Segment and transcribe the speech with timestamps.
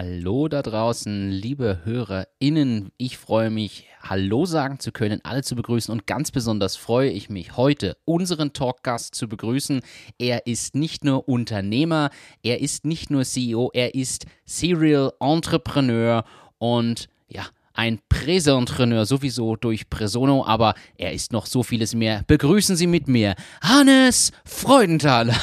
[0.00, 2.92] Hallo da draußen, liebe HörerInnen.
[2.98, 7.30] Ich freue mich, Hallo sagen zu können, alle zu begrüßen und ganz besonders freue ich
[7.30, 9.80] mich heute, unseren Talkgast zu begrüßen.
[10.16, 12.10] Er ist nicht nur Unternehmer,
[12.44, 16.22] er ist nicht nur CEO, er ist Serial Entrepreneur
[16.58, 22.22] und ja, ein Präsentrepreneur sowieso durch Presono, aber er ist noch so vieles mehr.
[22.28, 25.34] Begrüßen Sie mit mir Hannes Freudenthaler.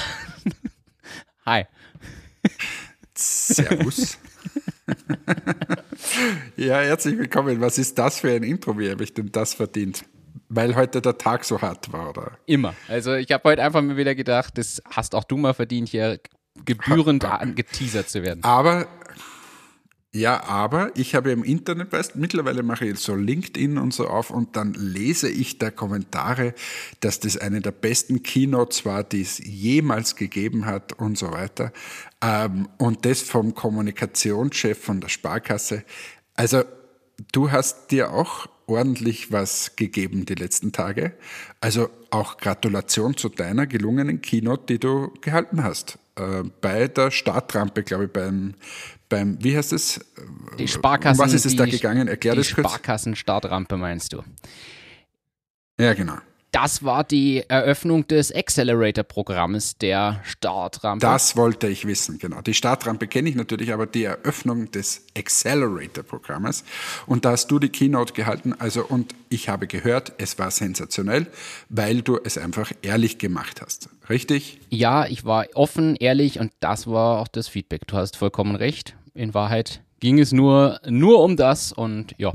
[1.45, 1.65] Hi.
[3.15, 4.17] Servus.
[6.57, 7.61] Ja, herzlich willkommen.
[7.61, 8.77] Was ist das für ein Intro?
[8.77, 10.05] Wie habe ich denn das verdient?
[10.49, 12.37] Weil heute der Tag so hart war, oder?
[12.45, 12.75] Immer.
[12.87, 16.19] Also ich habe heute einfach mal wieder gedacht, das hast auch du mal verdient, hier
[16.65, 18.43] gebührend angeteasert zu werden.
[18.43, 18.87] Aber
[20.15, 24.29] ja, aber ich habe im Internet, weißt, mittlerweile mache ich so LinkedIn und so auf
[24.29, 26.53] und dann lese ich da Kommentare,
[27.01, 31.73] dass das eine der besten Keynotes war, die es jemals gegeben hat und so weiter.
[32.21, 35.83] Ähm, und das vom Kommunikationschef von der Sparkasse.
[36.35, 36.63] Also
[37.33, 41.11] du hast dir auch ordentlich was gegeben die letzten Tage.
[41.59, 45.99] Also auch Gratulation zu deiner gelungenen Keynote, die du gehalten hast.
[46.15, 48.53] Äh, bei der Startrampe, glaube ich, beim,
[49.15, 50.01] beim, wie heißt es?
[50.59, 51.23] Die Sparkassen.
[51.23, 52.09] Was ist es da gegangen?
[52.09, 52.67] Erklär das kurz.
[52.67, 54.23] Die Sparkassen-Startrampe meinst du?
[55.79, 56.17] Ja, genau.
[56.51, 61.05] Das war die Eröffnung des Accelerator-Programmes der Startrampe.
[61.05, 62.41] Das wollte ich wissen, genau.
[62.41, 66.63] Die Startrampe kenne ich natürlich, aber die Eröffnung des Accelerator-Programmes.
[67.07, 68.53] Und da hast du die Keynote gehalten.
[68.57, 71.27] Also, und ich habe gehört, es war sensationell,
[71.67, 73.89] weil du es einfach ehrlich gemacht hast.
[74.09, 74.59] Richtig?
[74.69, 77.87] Ja, ich war offen, ehrlich und das war auch das Feedback.
[77.87, 78.95] Du hast vollkommen recht.
[79.15, 82.33] In Wahrheit ging es nur, nur um das und ja,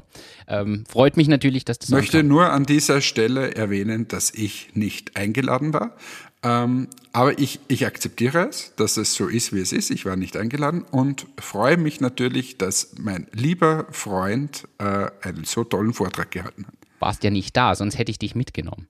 [0.49, 1.91] ähm, freut mich natürlich, dass das.
[1.91, 5.95] Ich möchte nur an dieser Stelle erwähnen, dass ich nicht eingeladen war.
[6.43, 9.91] Ähm, aber ich, ich akzeptiere es, dass es so ist, wie es ist.
[9.91, 15.65] Ich war nicht eingeladen und freue mich natürlich, dass mein lieber Freund äh, einen so
[15.65, 16.75] tollen Vortrag gehalten hat.
[16.99, 18.87] Warst ja nicht da, sonst hätte ich dich mitgenommen.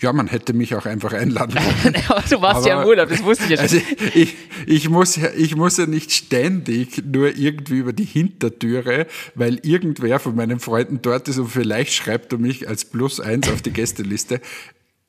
[0.00, 1.96] Ja, man hätte mich auch einfach einladen können.
[2.30, 3.64] du warst Aber, ja im Urlaub, das wusste ich ja schon.
[3.64, 3.80] Also
[4.14, 4.36] ich,
[4.66, 10.20] ich, muss ja, ich muss ja nicht ständig nur irgendwie über die Hintertüre, weil irgendwer
[10.20, 13.72] von meinen Freunden dort ist und vielleicht schreibt er mich als Plus eins auf die
[13.72, 14.40] Gästeliste.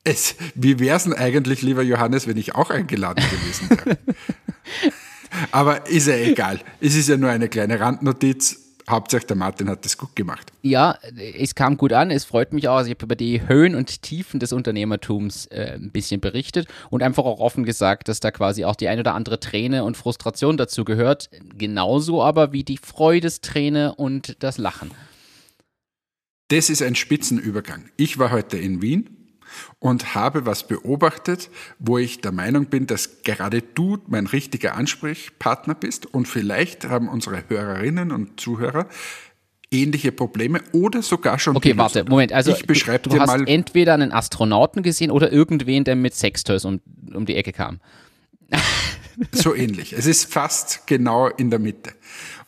[0.02, 3.98] Es, wie wäre es denn eigentlich, lieber Johannes, wenn ich auch eingeladen gewesen wäre?
[5.52, 6.60] Aber ist ja egal.
[6.80, 10.52] Es ist ja nur eine kleine Randnotiz Hauptsache der Martin hat das gut gemacht.
[10.62, 10.98] Ja,
[11.38, 12.10] es kam gut an.
[12.10, 12.76] Es freut mich auch.
[12.76, 17.02] Also ich habe über die Höhen und Tiefen des Unternehmertums äh, ein bisschen berichtet und
[17.02, 20.56] einfach auch offen gesagt, dass da quasi auch die ein oder andere Träne und Frustration
[20.56, 21.30] dazu gehört.
[21.56, 24.90] Genauso aber wie die Freudesträne und das Lachen.
[26.48, 27.84] Das ist ein Spitzenübergang.
[27.96, 29.19] Ich war heute in Wien
[29.78, 35.74] und habe was beobachtet, wo ich der Meinung bin, dass gerade du mein richtiger Ansprechpartner
[35.74, 38.86] bist und vielleicht haben unsere Hörerinnen und Zuhörer
[39.70, 41.56] ähnliche Probleme oder sogar schon.
[41.56, 42.32] Okay, warte, Moment.
[42.32, 46.64] Also ich beschreibe dir hast mal entweder einen Astronauten gesehen oder irgendwen, der mit Sextoys
[46.64, 46.80] um,
[47.14, 47.80] um die Ecke kam.
[49.32, 49.92] so ähnlich.
[49.92, 51.92] Es ist fast genau in der Mitte.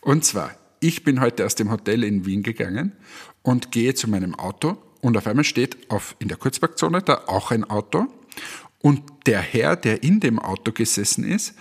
[0.01, 2.93] Und zwar, ich bin heute aus dem Hotel in Wien gegangen
[3.41, 7.51] und gehe zu meinem Auto und auf einmal steht auf, in der Kurzparkzone da auch
[7.51, 8.07] ein Auto.
[8.79, 11.55] Und der Herr, der in dem Auto gesessen ist,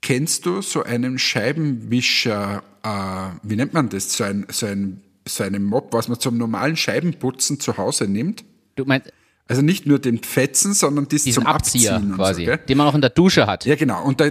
[0.00, 4.12] kennst du so einen Scheibenwischer, äh, wie nennt man das?
[4.12, 8.44] So ein, so ein, so einen Mob, was man zum normalen Scheibenputzen zu Hause nimmt.
[8.76, 9.12] Du meinst,
[9.48, 12.94] also nicht nur den Fetzen, sondern diesen zum Abzieher Abziehen quasi, so, den man auch
[12.94, 13.66] in der Dusche hat.
[13.66, 14.04] Ja, genau.
[14.04, 14.30] Und da,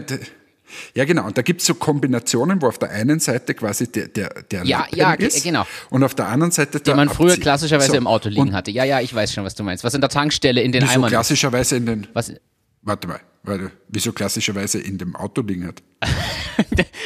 [0.95, 1.25] ja, genau.
[1.25, 4.63] Und da gibt es so Kombinationen, wo auf der einen Seite quasi der, der, der
[4.65, 5.65] ja, ja, ist genau.
[5.89, 7.41] und auf der anderen Seite der Den man früher Abzieh.
[7.41, 7.97] klassischerweise so.
[7.97, 8.71] im Auto liegen und hatte.
[8.71, 9.83] Ja, ja, ich weiß schon, was du meinst.
[9.83, 12.07] Was in der Tankstelle in den wieso Eimern klassischerweise in den...
[12.13, 12.33] Was?
[12.81, 15.81] Warte mal, warte, wieso klassischerweise in dem Auto liegen hat?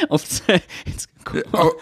[0.08, 0.18] oh,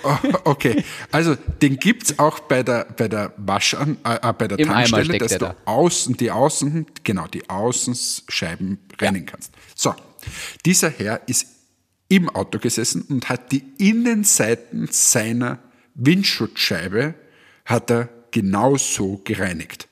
[0.02, 4.58] oh, okay, also den gibt's auch bei der bei der Waschan äh, äh bei der
[4.58, 5.56] Im Tankstelle, dass du da.
[5.64, 9.52] außen die Außen genau die Außenscheiben reinigen kannst.
[9.74, 9.94] So,
[10.64, 11.46] dieser Herr ist
[12.08, 15.58] im Auto gesessen und hat die Innenseiten seiner
[15.94, 17.14] Windschutzscheibe
[17.64, 19.88] hat er genauso gereinigt.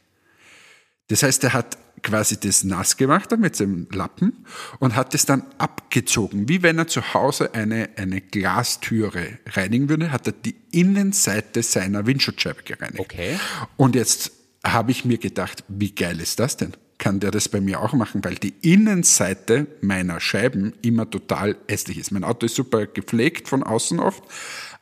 [1.09, 4.45] Das heißt, er hat quasi das nass gemacht mit seinem Lappen
[4.79, 6.49] und hat es dann abgezogen.
[6.49, 12.07] Wie wenn er zu Hause eine, eine Glastüre reinigen würde, hat er die Innenseite seiner
[12.07, 13.01] Windschutzscheibe gereinigt.
[13.01, 13.39] Okay.
[13.77, 14.33] Und jetzt
[14.63, 16.75] habe ich mir gedacht, wie geil ist das denn?
[16.99, 21.99] Kann der das bei mir auch machen, weil die Innenseite meiner Scheiben immer total hässlich
[21.99, 22.13] ist.
[22.13, 24.23] Mein Auto ist super gepflegt von außen oft,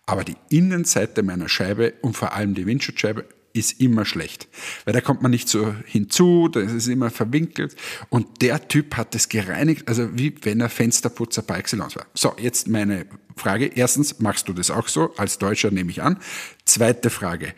[0.07, 3.25] aber die Innenseite meiner Scheibe und vor allem die Windschutzscheibe
[3.55, 4.49] ist immer schlecht.
[4.85, 7.77] Weil da kommt man nicht so hinzu, da ist es immer verwinkelt.
[8.09, 12.07] Und der Typ hat es gereinigt, also wie wenn er Fensterputzer par excellence war.
[12.15, 13.07] So, jetzt meine
[13.37, 13.67] Frage.
[13.67, 15.15] Erstens, machst du das auch so?
[15.17, 16.19] Als Deutscher nehme ich an.
[16.65, 17.55] Zweite Frage.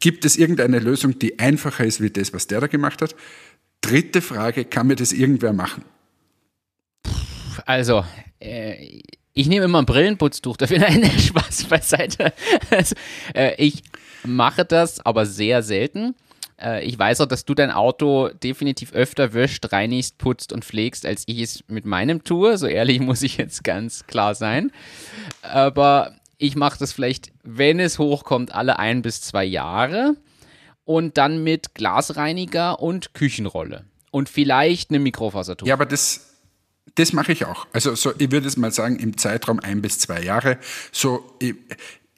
[0.00, 3.14] Gibt es irgendeine Lösung, die einfacher ist wie das, was der da gemacht hat?
[3.86, 5.84] Dritte Frage, kann mir das irgendwer machen?
[7.66, 8.04] Also,
[8.40, 9.00] äh,
[9.32, 10.78] ich nehme immer ein Brillenputztuch dafür.
[10.78, 12.32] Nein, Spaß beiseite.
[12.70, 12.96] Also,
[13.34, 13.82] äh, ich
[14.24, 16.14] mache das, aber sehr selten.
[16.60, 21.06] Äh, ich weiß auch, dass du dein Auto definitiv öfter wäscht, reinigst, putzt und pflegst,
[21.06, 22.58] als ich es mit meinem tue.
[22.58, 24.72] So ehrlich muss ich jetzt ganz klar sein.
[25.42, 30.16] Aber ich mache das vielleicht, wenn es hochkommt, alle ein bis zwei Jahre.
[30.86, 33.84] Und dann mit Glasreiniger und Küchenrolle.
[34.10, 35.66] Und vielleicht eine Mikrofasertuch.
[35.66, 36.36] Ja, aber das,
[36.94, 37.66] das mache ich auch.
[37.72, 40.58] Also so, ich würde es mal sagen, im Zeitraum ein bis zwei Jahre.
[40.92, 41.54] So ich,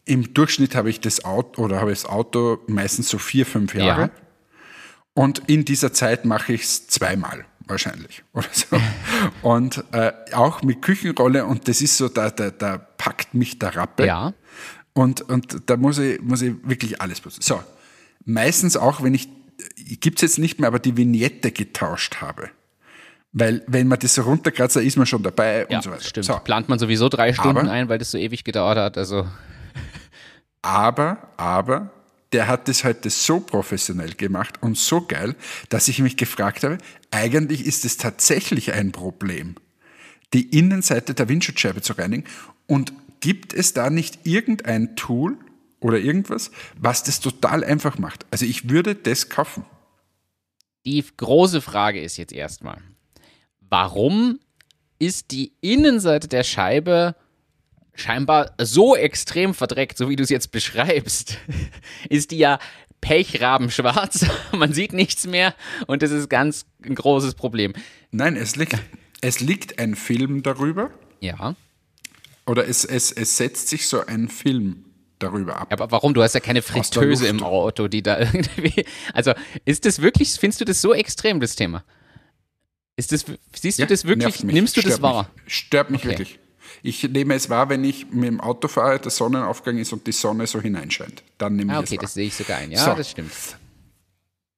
[0.04, 3.74] im Durchschnitt habe ich das Auto oder habe ich das Auto meistens so vier, fünf
[3.74, 4.02] Jahre.
[4.02, 4.10] Ja.
[5.14, 8.80] Und in dieser Zeit mache ich es zweimal wahrscheinlich oder so.
[9.42, 13.76] Und äh, auch mit Küchenrolle und das ist so, da, da, da packt mich der
[13.76, 14.06] Rappe.
[14.06, 14.34] Ja.
[14.94, 17.42] Und, und da muss ich, muss ich wirklich alles putzen.
[17.42, 17.62] So,
[18.28, 19.28] meistens auch, wenn ich,
[20.00, 22.50] gibt es jetzt nicht mehr, aber die Vignette getauscht habe.
[23.32, 26.02] Weil wenn man das so runterkratzt, da ist man schon dabei ja, und so weiter.
[26.02, 26.26] Stimmt.
[26.26, 26.38] So.
[26.38, 28.98] Plant man sowieso drei Stunden aber, ein, weil das so ewig gedauert hat.
[28.98, 29.26] Also.
[30.62, 31.90] Aber, aber,
[32.32, 35.34] der hat das heute so professionell gemacht und so geil,
[35.68, 36.78] dass ich mich gefragt habe,
[37.10, 39.54] eigentlich ist es tatsächlich ein Problem,
[40.34, 42.24] die Innenseite der Windschutzscheibe zu reinigen.
[42.66, 45.38] Und gibt es da nicht irgendein Tool
[45.80, 48.26] oder irgendwas, was das total einfach macht?
[48.30, 49.64] Also ich würde das kaufen.
[50.84, 52.80] Die große Frage ist jetzt erstmal,
[53.60, 54.38] warum
[54.98, 57.14] ist die Innenseite der Scheibe
[57.94, 61.38] scheinbar so extrem verdreckt, so wie du es jetzt beschreibst,
[62.08, 62.58] ist die ja
[63.00, 64.26] pechrabenschwarz.
[64.56, 65.54] Man sieht nichts mehr
[65.86, 67.72] und das ist ganz ein großes Problem.
[68.10, 68.78] Nein, es liegt,
[69.20, 70.90] es liegt ein Film darüber.
[71.20, 71.54] Ja.
[72.46, 74.84] Oder es, es, es setzt sich so ein Film
[75.18, 75.72] darüber ab.
[75.72, 76.14] Aber warum?
[76.14, 78.84] Du hast ja keine Fritteuse im Auto, die da irgendwie.
[79.12, 79.32] Also
[79.64, 81.84] ist das wirklich, findest du das so extrem, das Thema?
[82.96, 83.24] Ist das,
[83.54, 85.30] siehst du das wirklich, nimmst du das wahr?
[85.44, 85.54] Mich.
[85.54, 86.10] Stört mich okay.
[86.10, 86.38] wirklich.
[86.82, 90.12] Ich nehme es wahr, wenn ich mit dem Auto fahre, der Sonnenaufgang ist und die
[90.12, 91.22] Sonne so hineinscheint.
[91.38, 92.02] Dann nehme ah, ich okay, es wahr.
[92.02, 92.70] das sehe ich sogar ein.
[92.70, 92.94] Ja, so.
[92.94, 93.32] das stimmt.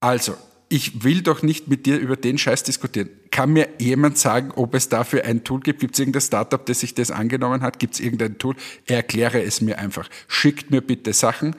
[0.01, 0.37] Also,
[0.71, 3.11] ich will doch nicht mit dir über den Scheiß diskutieren.
[3.33, 5.81] Kann mir jemand sagen, ob es dafür ein Tool gibt?
[5.81, 7.81] Gibt es irgendein Startup, das sich das angenommen hat?
[7.81, 8.55] Gibt es irgendein Tool?
[8.87, 10.09] Erkläre es mir einfach.
[10.29, 11.57] Schickt mir bitte Sachen.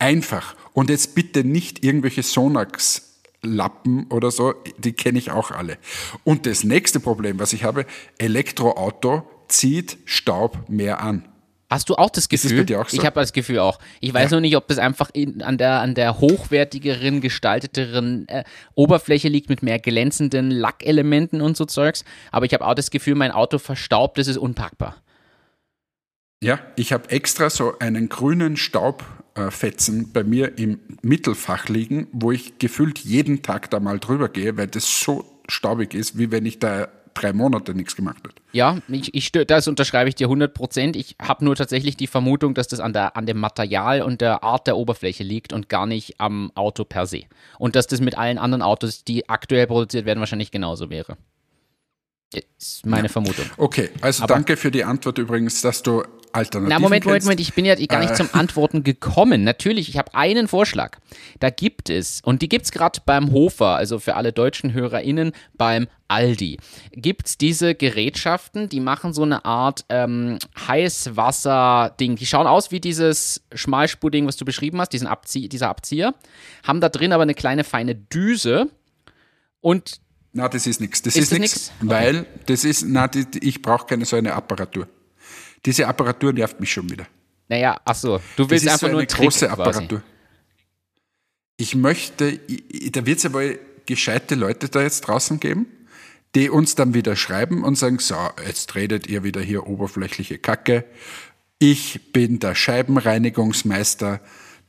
[0.00, 0.56] Einfach.
[0.72, 5.78] Und jetzt bitte nicht irgendwelche Sonax Lappen oder so, die kenne ich auch alle.
[6.24, 7.86] Und das nächste Problem, was ich habe,
[8.18, 11.28] Elektroauto zieht Staub mehr an.
[11.74, 12.64] Hast du auch das Gefühl?
[12.76, 12.96] Auch so?
[12.96, 13.80] Ich habe das Gefühl auch.
[13.98, 14.36] Ich weiß ja.
[14.36, 18.44] nur nicht, ob das einfach in, an, der, an der hochwertigeren, gestalteteren äh,
[18.76, 22.04] Oberfläche liegt mit mehr glänzenden Lackelementen und so Zeugs.
[22.30, 25.02] Aber ich habe auch das Gefühl, mein Auto verstaubt, das ist unpackbar.
[26.40, 32.60] Ja, ich habe extra so einen grünen Staubfetzen bei mir im Mittelfach liegen, wo ich
[32.60, 36.60] gefühlt jeden Tag da mal drüber gehe, weil das so staubig ist, wie wenn ich
[36.60, 38.34] da drei Monate nichts gemacht hat.
[38.52, 40.96] Ja, ich, ich, das unterschreibe ich dir 100 Prozent.
[40.96, 44.42] Ich habe nur tatsächlich die Vermutung, dass das an, der, an dem Material und der
[44.44, 47.22] Art der Oberfläche liegt und gar nicht am Auto per se.
[47.58, 51.16] Und dass das mit allen anderen Autos, die aktuell produziert werden, wahrscheinlich genauso wäre.
[52.58, 53.08] Ist meine ja.
[53.08, 53.44] Vermutung.
[53.56, 56.02] Okay, also Aber danke für die Antwort übrigens, dass du
[56.34, 58.14] Alternativen Na, Moment, Moment, Moment, ich bin ja gar nicht äh.
[58.14, 59.44] zum Antworten gekommen.
[59.44, 60.98] Natürlich, ich habe einen Vorschlag.
[61.38, 65.32] Da gibt es, und die gibt es gerade beim Hofer, also für alle deutschen HörerInnen,
[65.56, 66.58] beim Aldi.
[66.90, 72.16] Gibt es diese Gerätschaften, die machen so eine Art ähm, Heißwasser-Ding.
[72.16, 76.14] Die schauen aus wie dieses Schmalspur-Ding, was du beschrieben hast, diesen Abzie dieser Abzieher.
[76.66, 78.70] Haben da drin aber eine kleine feine Düse
[79.60, 80.00] und
[80.34, 81.00] na, das ist nichts.
[81.00, 84.88] Das ist, ist nichts, weil das ist, na, die, ich brauche keine so eine Apparatur.
[85.64, 87.06] Diese Apparatur nervt mich schon wieder.
[87.48, 90.00] Naja, ach so, du willst einfach so nur eine Trick große Apparatur.
[90.00, 90.12] Quasi.
[91.56, 92.40] Ich möchte,
[92.90, 95.66] da wird es ja wohl gescheite Leute da jetzt draußen geben,
[96.34, 100.84] die uns dann wieder schreiben und sagen, so, jetzt redet ihr wieder hier oberflächliche Kacke.
[101.60, 104.20] Ich bin der Scheibenreinigungsmeister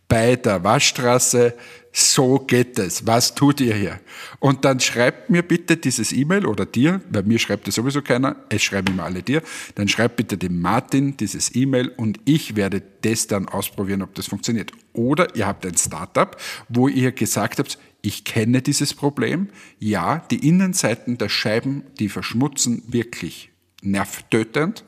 [0.07, 1.53] bei der Waschstraße
[1.97, 3.07] so geht es.
[3.07, 4.01] Was tut ihr hier?
[4.39, 8.35] Und dann schreibt mir bitte dieses E-Mail oder dir, weil mir schreibt es sowieso keiner,
[8.49, 9.41] es schreiben immer alle dir,
[9.75, 14.27] dann schreibt bitte dem Martin dieses E-Mail und ich werde das dann ausprobieren, ob das
[14.27, 14.73] funktioniert.
[14.91, 16.35] Oder ihr habt ein Startup,
[16.67, 19.47] wo ihr gesagt habt, ich kenne dieses Problem.
[19.79, 24.83] Ja, die Innenseiten der Scheiben, die verschmutzen wirklich nervtötend.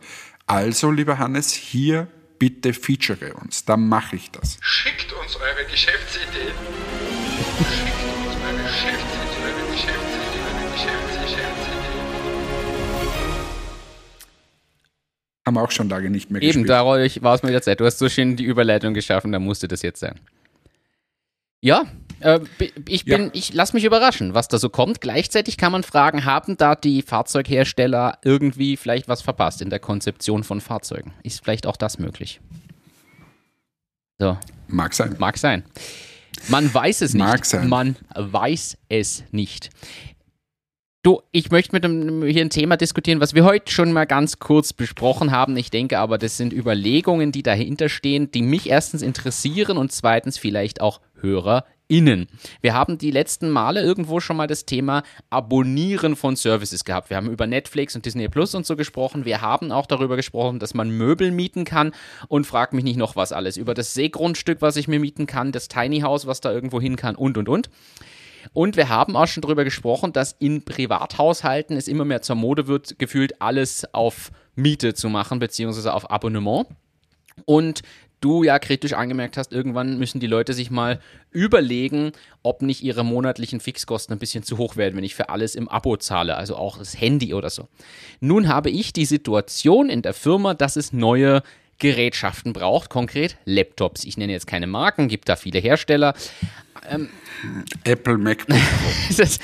[0.46, 2.08] Also, lieber Hannes, hier
[2.40, 3.66] bitte feature uns.
[3.66, 4.58] Dann mache ich das.
[4.62, 6.54] Schickt uns eure Geschäftsideen.
[7.58, 10.46] Schickt uns eure Geschäftsideen, eure Geschäftsideen,
[10.88, 11.78] eure Geschäftsideen.
[15.46, 16.70] Haben wir auch schon lange nicht mehr Eben, gespielt.
[16.70, 17.80] dadurch war es mir wieder Zeit.
[17.80, 20.20] Du hast so schön die Überleitung geschaffen, da musste das jetzt sein.
[21.62, 21.86] Ja,
[22.20, 22.40] äh,
[22.88, 23.30] ich bin, Ja.
[23.34, 25.02] ich lass mich überraschen, was da so kommt.
[25.02, 30.44] Gleichzeitig kann man fragen, haben da die Fahrzeughersteller irgendwie vielleicht was verpasst in der Konzeption
[30.44, 31.14] von Fahrzeugen?
[31.24, 32.40] Ist vielleicht auch das möglich?
[34.20, 35.16] So, Mag sein.
[35.20, 35.64] mag sein.
[36.50, 37.24] Man weiß es nicht.
[37.24, 37.68] Mag sein.
[37.70, 39.70] Man weiß es nicht.
[41.04, 44.40] Du, ich möchte mit dem, hier ein Thema diskutieren, was wir heute schon mal ganz
[44.40, 45.56] kurz besprochen haben.
[45.56, 50.38] Ich denke aber, das sind Überlegungen, die dahinter stehen, die mich erstens interessieren und zweitens
[50.38, 51.00] vielleicht auch
[51.90, 52.28] HörerInnen.
[52.62, 57.10] Wir haben die letzten Male irgendwo schon mal das Thema Abonnieren von Services gehabt.
[57.10, 59.26] Wir haben über Netflix und Disney Plus und so gesprochen.
[59.26, 61.94] Wir haben auch darüber gesprochen, dass man Möbel mieten kann
[62.28, 63.58] und frag mich nicht noch was alles.
[63.58, 66.96] Über das Seegrundstück, was ich mir mieten kann, das Tiny House, was da irgendwo hin
[66.96, 67.70] kann und und und.
[68.54, 72.68] Und wir haben auch schon darüber gesprochen, dass in Privathaushalten es immer mehr zur Mode
[72.68, 76.68] wird, gefühlt alles auf Miete zu machen, beziehungsweise auf Abonnement.
[77.46, 77.82] Und
[78.22, 81.00] du ja kritisch angemerkt hast, irgendwann müssen die Leute sich mal
[81.32, 82.12] überlegen,
[82.44, 85.68] ob nicht ihre monatlichen Fixkosten ein bisschen zu hoch werden, wenn ich für alles im
[85.68, 87.68] Abo zahle, also auch das Handy oder so.
[88.20, 91.44] Nun habe ich die Situation in der Firma, dass es neue
[91.80, 94.04] Gerätschaften braucht, konkret Laptops.
[94.04, 96.16] Ich nenne jetzt keine Marken, gibt da viele Hersteller.
[97.84, 98.58] Apple MacBook Pro.
[99.18, 99.40] Das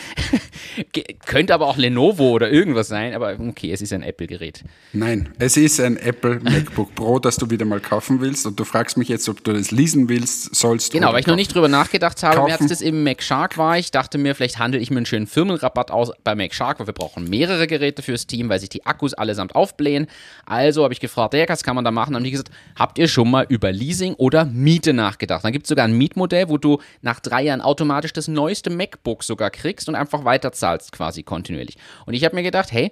[1.25, 4.63] könnte aber auch Lenovo oder irgendwas sein, aber okay, es ist ein Apple-Gerät.
[4.94, 8.46] Nein, es ist ein Apple MacBook Pro, das du wieder mal kaufen willst.
[8.46, 10.98] Und du fragst mich jetzt, ob du das leasen willst, sollst du.
[10.98, 12.36] Genau, weil ich noch nicht drüber nachgedacht habe.
[12.36, 12.48] Kaufen.
[12.48, 13.78] Mir hat das im MacShark war.
[13.78, 16.94] Ich dachte mir, vielleicht handle ich mir einen schönen Firmenrabatt aus bei MacShark, weil wir
[16.94, 20.08] brauchen mehrere Geräte fürs Team, weil sich die Akkus allesamt aufblähen.
[20.46, 22.13] Also habe ich gefragt, ja, was kann man da machen?
[22.13, 25.44] Dann haben die gesagt, habt ihr schon mal über Leasing oder Miete nachgedacht?
[25.44, 29.24] Dann gibt es sogar ein Mietmodell, wo du nach drei Jahren automatisch das neueste MacBook
[29.24, 31.77] sogar kriegst und einfach weiterzahlst quasi kontinuierlich.
[32.06, 32.92] Und ich habe mir gedacht, hey,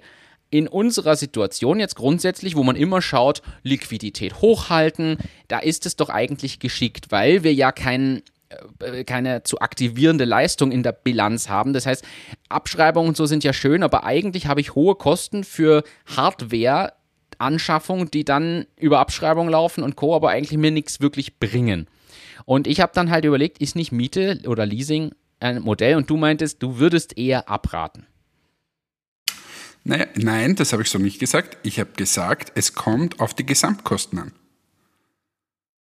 [0.50, 5.16] in unserer Situation jetzt grundsätzlich, wo man immer schaut, Liquidität hochhalten,
[5.48, 8.22] da ist es doch eigentlich geschickt, weil wir ja kein,
[8.80, 11.72] äh, keine zu aktivierende Leistung in der Bilanz haben.
[11.72, 12.04] Das heißt,
[12.50, 15.84] Abschreibungen und so sind ja schön, aber eigentlich habe ich hohe Kosten für
[16.16, 16.92] Hardware.
[17.38, 21.88] Anschaffung, die dann über Abschreibung laufen und Co., aber eigentlich mir nichts wirklich bringen.
[22.44, 25.96] Und ich habe dann halt überlegt, ist nicht Miete oder Leasing ein Modell?
[25.96, 28.06] Und du meintest, du würdest eher abraten.
[29.84, 31.58] Naja, nein, das habe ich so nicht gesagt.
[31.64, 34.32] Ich habe gesagt, es kommt auf die Gesamtkosten an.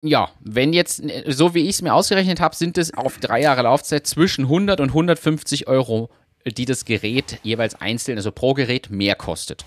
[0.02, 3.62] Ja, wenn jetzt, so wie ich es mir ausgerechnet habe, sind es auf drei Jahre
[3.62, 6.08] Laufzeit zwischen 100 und 150 Euro,
[6.46, 9.66] die das Gerät jeweils einzeln, also pro Gerät, mehr kostet.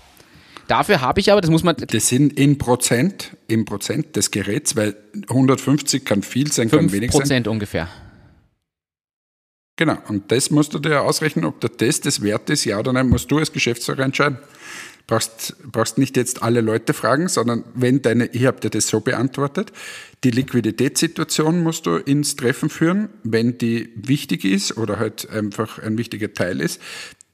[0.66, 4.76] Dafür habe ich aber, das muss man, Das sind in Prozent, im Prozent des Geräts,
[4.76, 4.96] weil
[5.28, 7.44] 150 kann viel sein, kann wenig sein.
[7.44, 7.88] 5% ungefähr.
[9.76, 12.92] Genau, und das musst du dir ausrechnen, ob der Test das wert ist, ja oder
[12.92, 14.38] nein, musst du als Geschäftsführer entscheiden.
[15.06, 19.00] Brauchst, brauchst nicht jetzt alle Leute fragen, sondern wenn deine, ich habe dir das so
[19.00, 19.70] beantwortet,
[20.22, 23.10] die Liquiditätssituation musst du ins Treffen führen.
[23.22, 26.80] Wenn die wichtig ist oder halt einfach ein wichtiger Teil ist,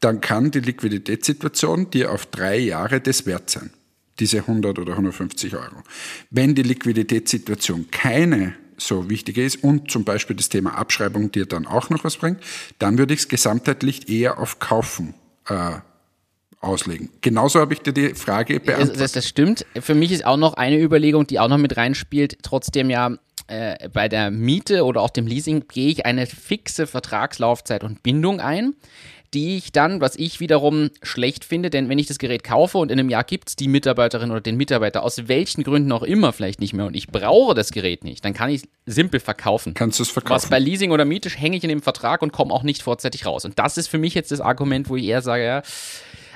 [0.01, 3.71] dann kann die Liquiditätssituation dir auf drei Jahre das wert sein.
[4.19, 5.83] Diese 100 oder 150 Euro.
[6.31, 11.67] Wenn die Liquiditätssituation keine so wichtig ist und zum Beispiel das Thema Abschreibung dir dann
[11.67, 12.41] auch noch was bringt,
[12.79, 15.15] dann würde ich es gesamtheitlich eher auf Kaufen
[15.49, 15.73] äh,
[16.61, 17.11] auslegen.
[17.21, 19.01] Genauso habe ich dir die Frage Das, beantwortet.
[19.01, 19.67] das, das stimmt.
[19.81, 22.39] Für mich ist auch noch eine Überlegung, die auch noch mit reinspielt.
[22.43, 23.17] Trotzdem ja,
[23.47, 28.41] äh, bei der Miete oder auch dem Leasing gehe ich eine fixe Vertragslaufzeit und Bindung
[28.41, 28.75] ein,
[29.35, 32.91] die ich dann, was ich wiederum schlecht finde, denn wenn ich das Gerät kaufe und
[32.91, 36.33] in einem Jahr gibt es die Mitarbeiterin oder den Mitarbeiter aus welchen Gründen auch immer
[36.33, 39.75] vielleicht nicht mehr und ich brauche das Gerät nicht, dann kann ich es simpel verkaufen.
[39.75, 40.51] Kannst du es Was verkaufen?
[40.51, 43.45] bei Leasing oder Miete hänge ich in dem Vertrag und komme auch nicht vorzeitig raus.
[43.45, 45.63] Und das ist für mich jetzt das Argument, wo ich eher sage, ja,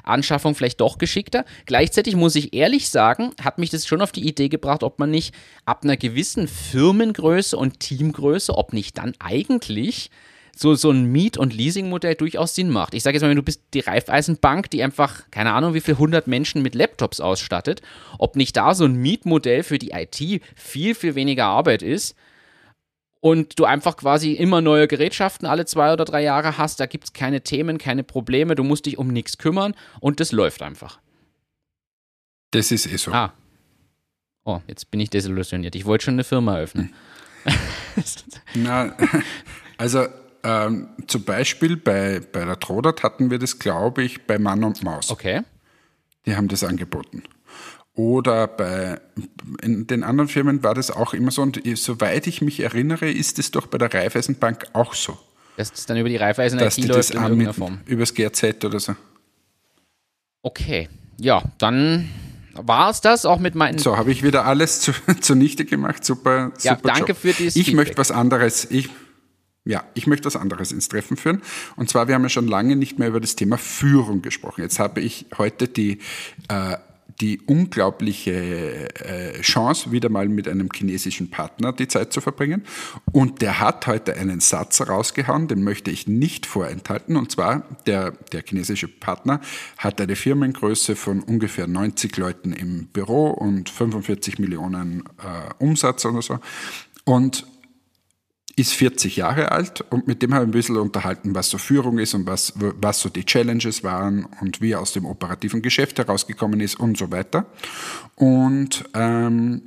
[0.05, 1.45] Anschaffung vielleicht doch geschickter.
[1.67, 5.11] Gleichzeitig muss ich ehrlich sagen, hat mich das schon auf die Idee gebracht, ob man
[5.11, 5.35] nicht
[5.65, 10.11] ab einer gewissen Firmengröße und Teamgröße, ob nicht dann eigentlich
[10.57, 12.95] so, so ein Miet- und Leasingmodell durchaus Sinn macht.
[12.95, 15.95] Ich sage jetzt mal, wenn du bist die Raiffeisenbank, die einfach, keine Ahnung, wie viel
[15.95, 17.83] 100 Menschen mit Laptops ausstattet,
[18.19, 22.15] ob nicht da so ein Mietmodell für die IT viel, viel weniger Arbeit ist
[23.21, 27.05] und du einfach quasi immer neue Gerätschaften alle zwei oder drei Jahre hast, da gibt
[27.05, 31.01] es keine Themen, keine Probleme, du musst dich um nichts kümmern und das läuft einfach.
[32.51, 33.13] Das ist eh so.
[33.13, 33.33] Ah.
[34.45, 35.75] Oh, jetzt bin ich desillusioniert.
[35.75, 36.93] Ich wollte schon eine Firma eröffnen.
[38.55, 38.95] Na,
[39.79, 40.07] also
[40.45, 44.83] ähm, zum Beispiel bei, bei der Trodat hatten wir das, glaube ich, bei Mann und
[44.85, 45.11] Maus.
[45.11, 45.41] Okay.
[46.27, 47.23] Die haben das angeboten.
[47.95, 49.01] oder bei
[49.63, 51.43] in den anderen Firmen war das auch immer so.
[51.43, 55.17] Und soweit ich mich erinnere, ist es doch bei der Raiffeisenbank auch so.
[55.57, 57.81] Dass das dann über die Raiffeisen Dass IT die läuft das in irgendeiner Form.
[57.87, 58.97] übers GRZ oder so.
[60.43, 60.89] Okay.
[61.19, 62.09] Ja, dann
[62.55, 63.79] war es das auch mit meinen.
[63.79, 66.05] So, habe ich wieder alles zu, zunichte gemacht.
[66.05, 67.19] Super, Ja, super danke Job.
[67.19, 67.75] für dieses Ich Feedback.
[67.77, 68.67] möchte was anderes.
[68.71, 68.89] Ich,
[69.65, 71.43] ja, ich möchte was anderes ins Treffen führen.
[71.77, 74.61] Und zwar, wir haben ja schon lange nicht mehr über das Thema Führung gesprochen.
[74.61, 75.99] Jetzt habe ich heute die,
[76.49, 76.77] äh,
[77.21, 82.65] die unglaubliche äh, Chance, wieder mal mit einem chinesischen Partner die Zeit zu verbringen.
[83.13, 87.17] Und der hat heute einen Satz rausgehauen, den möchte ich nicht vorenthalten.
[87.17, 89.41] Und zwar, der, der chinesische Partner
[89.79, 96.21] hat eine Firmengröße von ungefähr 90 Leuten im Büro und 45 Millionen äh, Umsatz oder
[96.21, 96.39] so.
[97.05, 97.47] Und
[98.57, 101.99] ist 40 Jahre alt und mit dem habe ich ein bisschen unterhalten, was so Führung
[101.99, 105.99] ist und was, was so die Challenges waren und wie er aus dem operativen Geschäft
[105.99, 107.47] herausgekommen ist und so weiter.
[108.15, 109.63] Und ähm,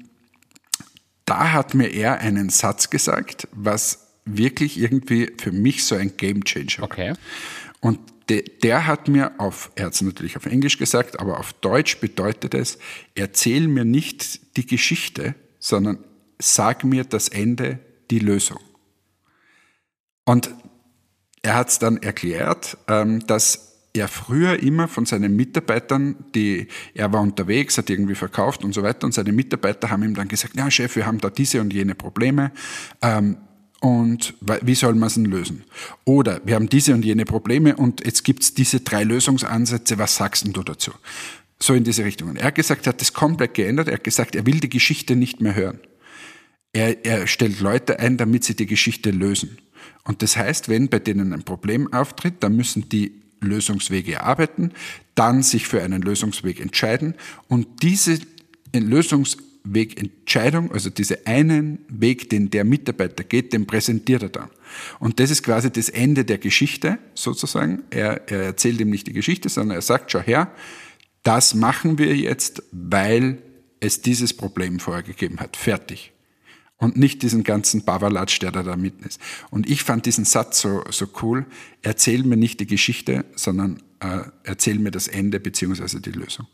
[1.25, 6.44] da hat mir er einen Satz gesagt, was wirklich irgendwie für mich so ein Game
[6.44, 6.86] Changer war.
[6.86, 7.13] Okay.
[7.82, 11.53] Und de, der hat mir auf, er hat es natürlich auf Englisch gesagt, aber auf
[11.53, 12.77] Deutsch bedeutet es,
[13.15, 16.00] erzähl mir nicht die Geschichte, sondern
[16.39, 17.79] sag mir das Ende,
[18.10, 18.60] die Lösung.
[20.27, 20.53] Und
[21.41, 27.13] er hat es dann erklärt, ähm, dass er früher immer von seinen Mitarbeitern, die, er
[27.13, 30.57] war unterwegs, hat irgendwie verkauft und so weiter, und seine Mitarbeiter haben ihm dann gesagt,
[30.57, 32.51] ja Chef, wir haben da diese und jene Probleme,
[33.01, 33.38] ähm,
[33.79, 35.63] und wie soll man es denn lösen?
[36.03, 40.46] Oder wir haben diese und jene Probleme und jetzt gibt's diese drei Lösungsansätze, was sagst
[40.46, 40.91] denn du dazu?
[41.60, 42.29] So in diese Richtung.
[42.29, 44.69] Und er hat gesagt, er hat das komplett geändert, er hat gesagt, er will die
[44.69, 45.79] Geschichte nicht mehr hören.
[46.74, 49.57] Er, er stellt Leute ein, damit sie die Geschichte lösen.
[50.03, 54.72] Und das heißt, wenn bei denen ein Problem auftritt, dann müssen die Lösungswege erarbeiten,
[55.15, 57.15] dann sich für einen Lösungsweg entscheiden
[57.48, 58.20] und diese
[58.74, 64.50] Lösungswegentscheidung, also diese einen Weg, den der Mitarbeiter geht, den präsentiert er dann.
[65.00, 67.83] Und das ist quasi das Ende der Geschichte sozusagen.
[67.90, 70.51] Er, er erzählt ihm nicht die Geschichte, sondern er sagt, schau her,
[71.24, 73.40] das machen wir jetzt, weil
[73.79, 75.55] es dieses Problem vorher gegeben hat.
[75.55, 76.12] Fertig
[76.77, 79.20] und nicht diesen ganzen Babalatsch, der da da mitten ist.
[79.50, 81.46] Und ich fand diesen Satz so, so cool.
[81.81, 86.48] Erzähl mir nicht die Geschichte, sondern äh, erzähl mir das Ende beziehungsweise die Lösung.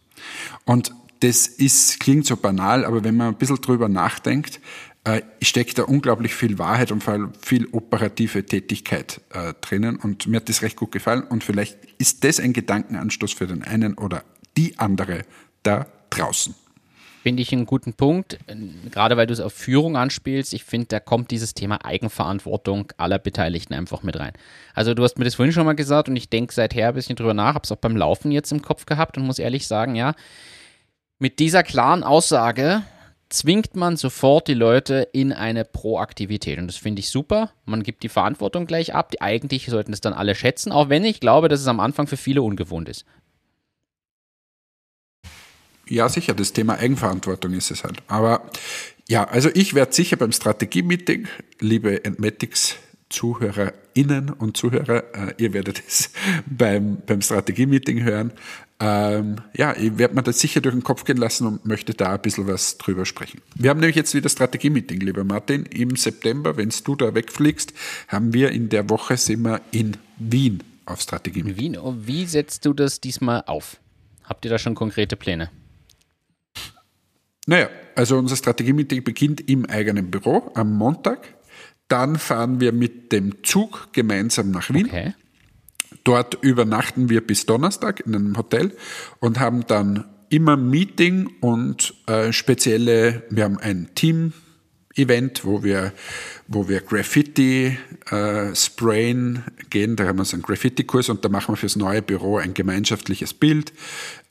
[0.65, 4.59] Und das ist, klingt so banal, aber wenn man ein bisschen drüber nachdenkt,
[5.05, 9.97] äh, steckt da unglaublich viel Wahrheit und vor allem viel operative Tätigkeit äh, drinnen.
[9.97, 11.23] Und mir hat das recht gut gefallen.
[11.23, 14.23] Und vielleicht ist das ein Gedankenanstoß für den einen oder
[14.55, 15.23] die andere
[15.63, 16.55] da draußen.
[17.23, 18.37] Finde ich einen guten Punkt,
[18.91, 20.53] gerade weil du es auf Führung anspielst.
[20.53, 24.33] Ich finde, da kommt dieses Thema Eigenverantwortung aller Beteiligten einfach mit rein.
[24.73, 27.15] Also du hast mir das vorhin schon mal gesagt und ich denke seither ein bisschen
[27.15, 29.95] drüber nach, habe es auch beim Laufen jetzt im Kopf gehabt und muss ehrlich sagen,
[29.95, 30.15] ja,
[31.17, 32.81] mit dieser klaren Aussage
[33.29, 36.59] zwingt man sofort die Leute in eine Proaktivität.
[36.59, 37.51] Und das finde ich super.
[37.63, 39.11] Man gibt die Verantwortung gleich ab.
[39.11, 42.05] Die eigentlich sollten es dann alle schätzen, auch wenn ich glaube, dass es am Anfang
[42.05, 43.05] für viele ungewohnt ist.
[45.87, 48.01] Ja, sicher, das Thema Eigenverantwortung ist es halt.
[48.07, 48.49] Aber
[49.07, 51.27] ja, also ich werde sicher beim Strategie-Meeting,
[51.59, 52.77] liebe Entmatics
[53.09, 56.11] ZuhörerInnen und Zuhörer, äh, ihr werdet es
[56.45, 58.31] beim, beim Strategie-Meeting hören.
[58.79, 62.13] Ähm, ja, ich werde mir das sicher durch den Kopf gehen lassen und möchte da
[62.13, 63.41] ein bisschen was drüber sprechen.
[63.55, 65.65] Wir haben nämlich jetzt wieder Strategie-Meeting, lieber Martin.
[65.67, 67.73] Im September, wenn du da wegfliegst,
[68.07, 71.75] haben wir in der Woche sind wir in Wien auf Strategie-Meeting.
[71.75, 73.77] Wie, wie setzt du das diesmal auf?
[74.23, 75.49] Habt ihr da schon konkrete Pläne?
[77.45, 81.35] Naja, also unser Strategie-Meeting beginnt im eigenen Büro am Montag.
[81.87, 84.87] Dann fahren wir mit dem Zug gemeinsam nach Wien.
[84.87, 85.13] Okay.
[86.03, 88.75] Dort übernachten wir bis Donnerstag in einem Hotel
[89.19, 95.93] und haben dann immer Meeting und äh, spezielle, wir haben ein Team-Event, wo wir,
[96.47, 97.77] wo wir Graffiti
[98.09, 99.95] äh, sprayen gehen.
[99.95, 103.33] Da haben wir so einen Graffiti-Kurs und da machen wir fürs neue Büro ein gemeinschaftliches
[103.33, 103.71] Bild.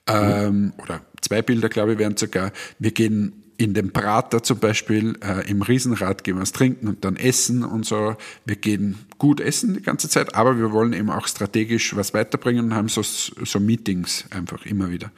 [0.07, 2.53] Ähm, oder zwei Bilder, glaube ich, wären sogar.
[2.79, 7.05] Wir gehen in den Prater zum Beispiel, äh, im Riesenrad gehen wir was trinken und
[7.05, 8.17] dann essen und so.
[8.45, 12.67] Wir gehen gut essen die ganze Zeit, aber wir wollen eben auch strategisch was weiterbringen
[12.67, 15.13] und haben so, so Meetings einfach immer wieder.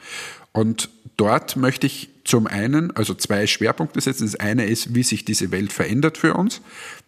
[0.51, 4.25] Und dort möchte ich zum einen, also zwei Schwerpunkte setzen.
[4.25, 6.61] Das eine ist, wie sich diese Welt verändert für uns.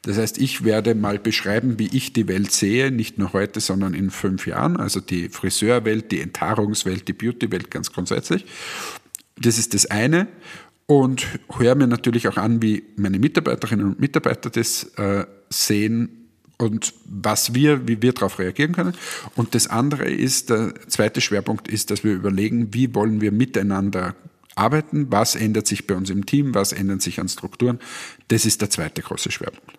[0.03, 3.95] Das heißt, ich werde mal beschreiben, wie ich die Welt sehe, nicht nur heute, sondern
[3.95, 4.77] in fünf Jahren.
[4.77, 8.45] Also die Friseurwelt, die Enthaarungswelt, die Beautywelt ganz grundsätzlich.
[9.39, 10.27] Das ist das eine.
[10.85, 11.27] Und
[11.57, 17.53] höre mir natürlich auch an, wie meine Mitarbeiterinnen und Mitarbeiter das äh, sehen und was
[17.55, 18.93] wir, wie wir darauf reagieren können.
[19.35, 24.15] Und das andere ist, der zweite Schwerpunkt ist, dass wir überlegen, wie wollen wir miteinander
[24.57, 27.79] arbeiten, was ändert sich bei uns im Team, was ändert sich an Strukturen.
[28.27, 29.77] Das ist der zweite große Schwerpunkt.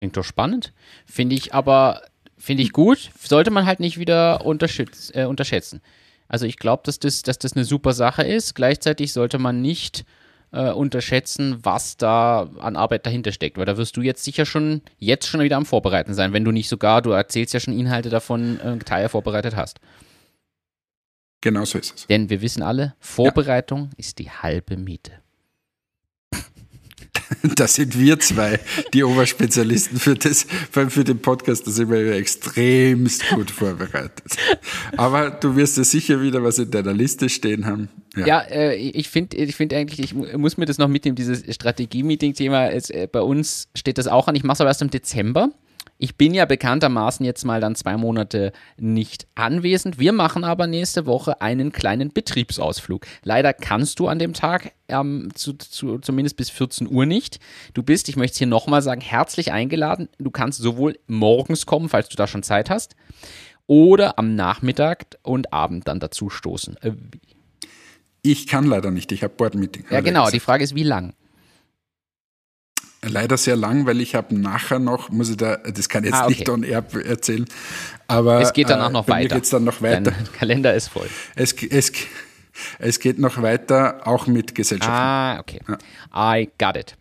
[0.00, 0.72] Klingt doch spannend.
[1.06, 2.02] Finde ich aber,
[2.36, 5.80] finde ich gut, sollte man halt nicht wieder äh, unterschätzen.
[6.28, 8.54] Also ich glaube, dass das, dass das eine super Sache ist.
[8.54, 10.04] Gleichzeitig sollte man nicht
[10.52, 13.58] äh, unterschätzen, was da an Arbeit dahinter steckt.
[13.58, 16.52] Weil da wirst du jetzt sicher schon, jetzt schon wieder am Vorbereiten sein, wenn du
[16.52, 19.80] nicht sogar, du erzählst ja schon Inhalte davon, äh, Teile vorbereitet hast.
[21.44, 22.06] Genau so ist es.
[22.06, 23.98] Denn wir wissen alle, Vorbereitung ja.
[23.98, 25.12] ist die halbe Miete.
[27.56, 28.58] da sind wir zwei
[28.94, 31.66] die Oberspezialisten für, das, für den Podcast.
[31.66, 34.38] Da sind wir extremst gut vorbereitet.
[34.96, 37.90] Aber du wirst ja sicher wieder was in deiner Liste stehen haben.
[38.16, 41.54] Ja, ja äh, ich finde ich find eigentlich, ich muss mir das noch mitnehmen, dieses
[41.54, 42.70] Strategie-Meeting-Thema.
[42.70, 44.34] Äh, bei uns steht das auch an.
[44.34, 45.50] Ich mache es aber erst im Dezember.
[45.96, 49.98] Ich bin ja bekanntermaßen jetzt mal dann zwei Monate nicht anwesend.
[49.98, 53.06] Wir machen aber nächste Woche einen kleinen Betriebsausflug.
[53.22, 57.38] Leider kannst du an dem Tag ähm, zu, zu, zumindest bis 14 Uhr nicht.
[57.74, 60.08] Du bist, ich möchte es hier nochmal sagen, herzlich eingeladen.
[60.18, 62.96] Du kannst sowohl morgens kommen, falls du da schon Zeit hast,
[63.66, 66.76] oder am Nachmittag und Abend dann dazu stoßen.
[66.82, 66.92] Äh,
[68.22, 69.84] ich kann leider nicht, ich habe Board-Meeting.
[69.90, 70.30] Ja, genau.
[70.30, 71.14] Die Frage ist, wie lang?
[73.08, 76.20] Leider sehr lang, weil ich habe nachher noch, muss ich da, das kann ich jetzt
[76.20, 76.34] ah, okay.
[76.34, 77.44] nicht on air erzählen,
[78.06, 79.36] aber es geht danach noch äh, weiter.
[79.36, 80.12] Geht's dann noch weiter.
[80.12, 81.08] Dein Kalender ist voll.
[81.34, 81.92] Es, es,
[82.78, 84.90] es geht noch weiter, auch mit Gesellschaft.
[84.90, 85.60] Ah, okay.
[85.68, 85.78] Ja.
[86.38, 86.96] I got it.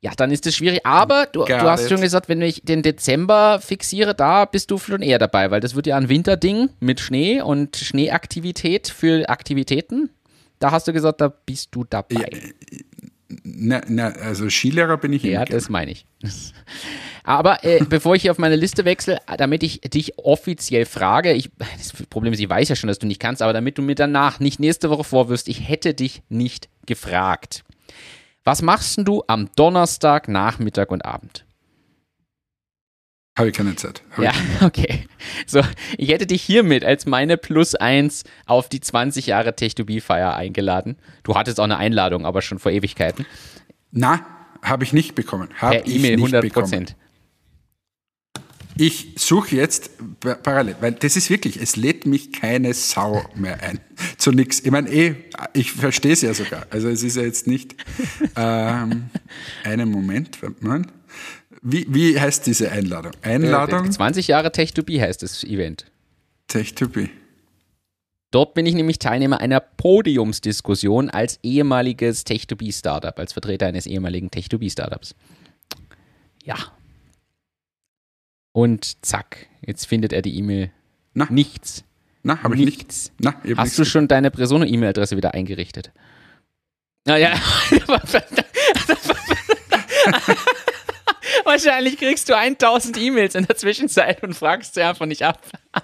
[0.00, 0.84] Ja, dann ist es schwierig.
[0.84, 1.88] Aber du, du hast it.
[1.88, 5.74] schon gesagt, wenn ich den Dezember fixiere, da bist du schon eher dabei, weil das
[5.74, 10.10] wird ja ein Winterding mit Schnee und Schneeaktivität für Aktivitäten.
[10.58, 12.52] Da hast du gesagt, da bist du dabei.
[13.44, 16.06] Ja, na, na, also Skilehrer bin ich Ja, das meine ich.
[17.24, 21.50] Aber äh, bevor ich hier auf meine Liste wechsle, damit ich dich offiziell frage, ich,
[21.78, 23.94] das Problem ist, ich weiß ja schon, dass du nicht kannst, aber damit du mir
[23.94, 27.64] danach nicht nächste Woche vorwirfst, ich hätte dich nicht gefragt.
[28.44, 31.46] Was machst du am Donnerstag, Nachmittag und Abend?
[33.36, 34.02] Habe ich keine Zeit.
[34.16, 35.06] Ja, okay.
[35.46, 35.60] So,
[35.98, 40.96] ich hätte dich hiermit als meine Plus 1 auf die 20 Jahre Tech2B-Feier eingeladen.
[41.24, 43.26] Du hattest auch eine Einladung, aber schon vor Ewigkeiten.
[43.90, 44.24] Na,
[44.62, 45.48] habe ich nicht bekommen.
[45.56, 46.96] Habe per E-Mail 100 Prozent.
[48.76, 49.90] Ich suche jetzt
[50.42, 53.78] parallel, weil das ist wirklich, es lädt mich keine Sau mehr ein.
[54.18, 54.60] Zu nichts.
[54.60, 55.14] Ich meine, eh,
[55.52, 56.66] ich verstehe es ja sogar.
[56.70, 57.76] Also es ist ja jetzt nicht
[58.36, 59.10] ähm,
[59.62, 60.90] einen Moment, man.
[61.66, 63.12] Wie, wie heißt diese Einladung?
[63.22, 63.90] Einladung?
[63.90, 65.86] 20 Jahre Tech2B heißt das Event.
[66.50, 67.08] Tech2B.
[68.30, 75.14] Dort bin ich nämlich Teilnehmer einer Podiumsdiskussion als ehemaliges Tech2B-Startup, als Vertreter eines ehemaligen Tech2B-Startups.
[76.44, 76.56] Ja.
[78.52, 80.70] Und zack, jetzt findet er die E-Mail.
[81.14, 81.84] Nichts.
[82.22, 83.10] Na, habe ich nichts.
[83.18, 83.34] nicht.
[83.46, 85.92] Na, Hast du schon deine Presono-E-Mail-Adresse wieder eingerichtet?
[87.06, 87.32] Naja.
[91.44, 95.40] Wahrscheinlich kriegst du 1000 E-Mails in der Zwischenzeit und fragst sie einfach nicht ab.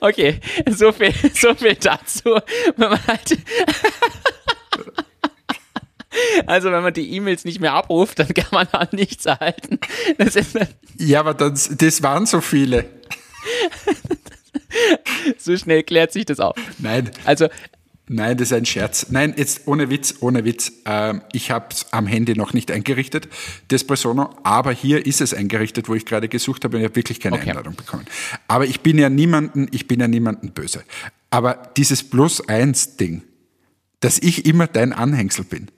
[0.00, 2.38] okay, so viel, so viel dazu.
[2.76, 3.32] Wenn man halt
[6.46, 9.78] also wenn man die E-Mails nicht mehr abruft, dann kann man auch nichts erhalten.
[10.98, 12.84] ja, aber das, das waren so viele.
[15.38, 16.56] so schnell klärt sich das auf.
[16.78, 17.10] Nein.
[17.24, 17.48] Also
[18.12, 19.06] Nein, das ist ein Scherz.
[19.08, 20.70] Nein, jetzt ohne Witz, ohne Witz.
[20.84, 23.26] Äh, ich habe es am Handy noch nicht eingerichtet,
[23.68, 26.96] das Persono, aber hier ist es eingerichtet, wo ich gerade gesucht habe und ich habe
[26.96, 27.50] wirklich keine okay.
[27.50, 28.04] Einladung bekommen.
[28.48, 30.84] Aber ich bin ja niemanden, ich bin ja niemanden böse.
[31.30, 33.22] Aber dieses Plus-Eins-Ding,
[34.00, 35.68] dass ich immer dein Anhängsel bin,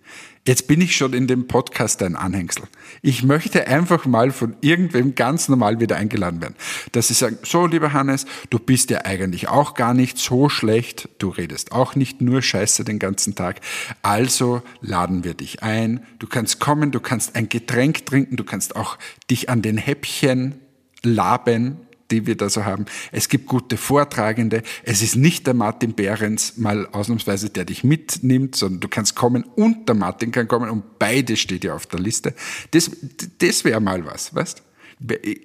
[0.46, 2.64] Jetzt bin ich schon in dem Podcast ein Anhängsel.
[3.00, 6.54] Ich möchte einfach mal von irgendwem ganz normal wieder eingeladen werden.
[6.92, 11.08] Dass sie sagen, so lieber Hannes, du bist ja eigentlich auch gar nicht so schlecht,
[11.16, 13.62] du redest auch nicht nur Scheiße den ganzen Tag.
[14.02, 18.76] Also laden wir dich ein, du kannst kommen, du kannst ein Getränk trinken, du kannst
[18.76, 18.98] auch
[19.30, 20.56] dich an den Häppchen
[21.02, 21.78] laben,
[22.10, 22.86] die wir da so haben.
[23.12, 24.62] Es gibt gute Vortragende.
[24.82, 29.44] Es ist nicht der Martin Behrens mal ausnahmsweise, der dich mitnimmt, sondern du kannst kommen
[29.44, 32.34] und der Martin kann kommen und beide steht ja auf der Liste.
[32.70, 32.90] Das,
[33.38, 34.62] das wäre mal was, weißt?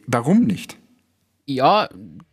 [0.08, 0.78] Warum nicht?
[1.46, 1.90] Ja,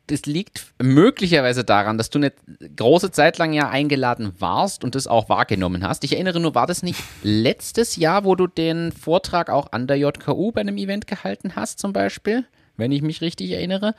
[0.08, 2.32] das liegt möglicherweise daran, dass du eine
[2.76, 6.04] große Zeit lang ja eingeladen warst und das auch wahrgenommen hast.
[6.04, 9.96] Ich erinnere nur, war das nicht letztes Jahr, wo du den Vortrag auch an der
[9.96, 12.44] JKU bei einem Event gehalten hast, zum Beispiel?
[12.76, 13.94] Wenn ich mich richtig erinnere.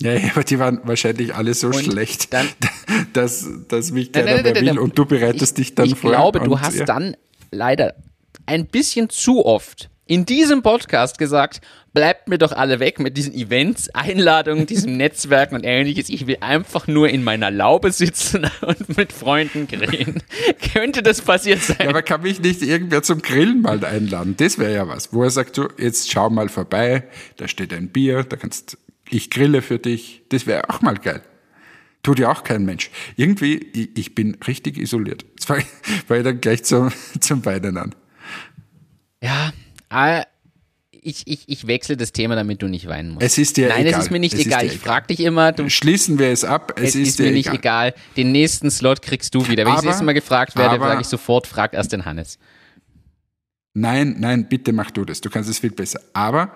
[0.00, 2.48] Ja, aber die waren wahrscheinlich alle so und schlecht, dann,
[3.12, 5.86] dass, dass mich keiner nein, nein, nein, mehr will und du bereitest ich, dich dann
[5.86, 6.10] ich vor.
[6.10, 6.84] Ich glaube, du hast ja.
[6.84, 7.16] dann
[7.50, 7.94] leider
[8.46, 11.60] ein bisschen zu oft in diesem Podcast gesagt,
[11.92, 16.08] bleibt mir doch alle weg mit diesen Events, Einladungen, diesem Netzwerken und ähnliches.
[16.08, 20.22] Ich will einfach nur in meiner Laube sitzen und mit Freunden grillen.
[20.72, 21.76] Könnte das passiert sein?
[21.80, 24.34] Ja, aber kann mich nicht irgendwer zum Grillen mal einladen?
[24.38, 27.04] Das wäre ja was, wo er sagt, du, jetzt schau mal vorbei,
[27.36, 28.78] da steht ein Bier, da kannst,
[29.10, 30.22] ich grille für dich.
[30.30, 31.20] Das wäre auch mal geil.
[32.02, 32.90] Tut ja auch kein Mensch.
[33.16, 35.26] Irgendwie, ich, ich bin richtig isoliert.
[35.32, 36.90] Jetzt fange ich dann gleich zum,
[37.20, 37.94] zum Weinen an.
[39.22, 39.52] Ja,
[39.90, 40.22] äh,
[40.90, 43.24] ich, ich, ich wechsle das Thema, damit du nicht weinen musst.
[43.24, 44.00] Es ist dir Nein, egal.
[44.00, 44.64] es ist mir nicht Es ist egal.
[44.66, 44.84] Ich egal.
[44.84, 46.72] frage dich immer, du, Schließen wir es ab.
[46.76, 47.94] Es, es ist, mir dir nicht egal.
[48.16, 49.64] Den nächsten Slot kriegst du wieder.
[49.64, 52.04] Wenn ich das Aber- nächste Mal gefragt werde, aber- sage ich sofort, frag erst den
[52.04, 52.38] Hannes.
[53.74, 55.20] Nein, nein, bitte mach du das.
[55.20, 56.00] Du kannst es viel besser.
[56.12, 56.52] Aber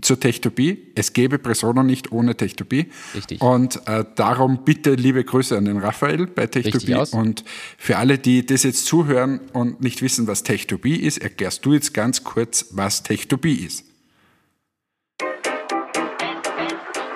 [0.00, 2.90] zur Techtopie, es gäbe Presono nicht ohne Techtopie.
[3.14, 3.42] Richtig.
[3.42, 6.94] Und äh, darum bitte liebe Grüße an den Raphael bei Techtopie.
[7.12, 7.44] Und
[7.76, 11.92] für alle, die das jetzt zuhören und nicht wissen, was Techtopie ist, erklärst du jetzt
[11.92, 13.84] ganz kurz, was Techtopie ist.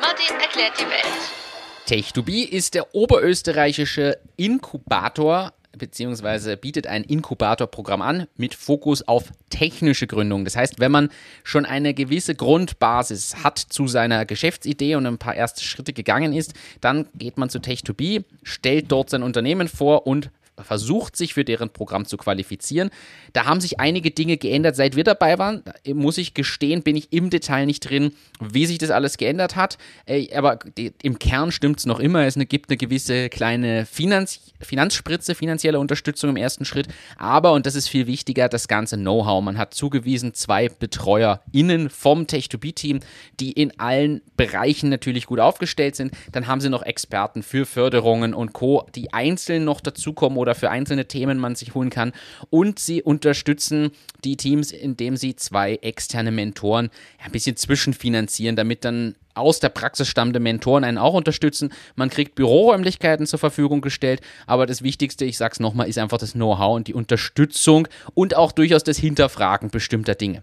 [0.00, 1.10] Martin erklärt die Welt.
[1.88, 10.44] Tech2B ist der oberösterreichische Inkubator beziehungsweise bietet ein Inkubatorprogramm an mit Fokus auf technische Gründung.
[10.44, 11.10] Das heißt, wenn man
[11.44, 16.54] schon eine gewisse Grundbasis hat zu seiner Geschäftsidee und ein paar erste Schritte gegangen ist,
[16.80, 20.30] dann geht man zu Tech2B, stellt dort sein Unternehmen vor und
[20.62, 22.90] versucht sich für deren Programm zu qualifizieren.
[23.32, 25.62] Da haben sich einige Dinge geändert, seit wir dabei waren.
[25.86, 29.78] Muss ich gestehen, bin ich im Detail nicht drin, wie sich das alles geändert hat.
[30.34, 30.58] Aber
[31.02, 32.26] im Kern stimmt es noch immer.
[32.26, 36.88] Es gibt eine gewisse kleine Finanz Finanzspritze, finanzielle Unterstützung im ersten Schritt.
[37.16, 39.42] Aber, und das ist viel wichtiger, das ganze Know-how.
[39.42, 43.00] Man hat zugewiesen zwei BetreuerInnen vom Tech2B-Team,
[43.40, 46.12] die in allen Bereichen natürlich gut aufgestellt sind.
[46.32, 50.70] Dann haben sie noch Experten für Förderungen und Co., die einzeln noch dazukommen oder für
[50.70, 52.12] einzelne Themen man sich holen kann.
[52.50, 53.90] Und sie unterstützen
[54.24, 56.90] die Teams, indem sie zwei externe Mentoren
[57.22, 61.72] ein bisschen zwischenfinanzieren, damit dann aus der Praxis stammende Mentoren einen auch unterstützen.
[61.94, 66.32] Man kriegt Büroräumlichkeiten zur Verfügung gestellt, aber das Wichtigste, ich sag's nochmal, ist einfach das
[66.32, 70.42] Know-how und die Unterstützung und auch durchaus das Hinterfragen bestimmter Dinge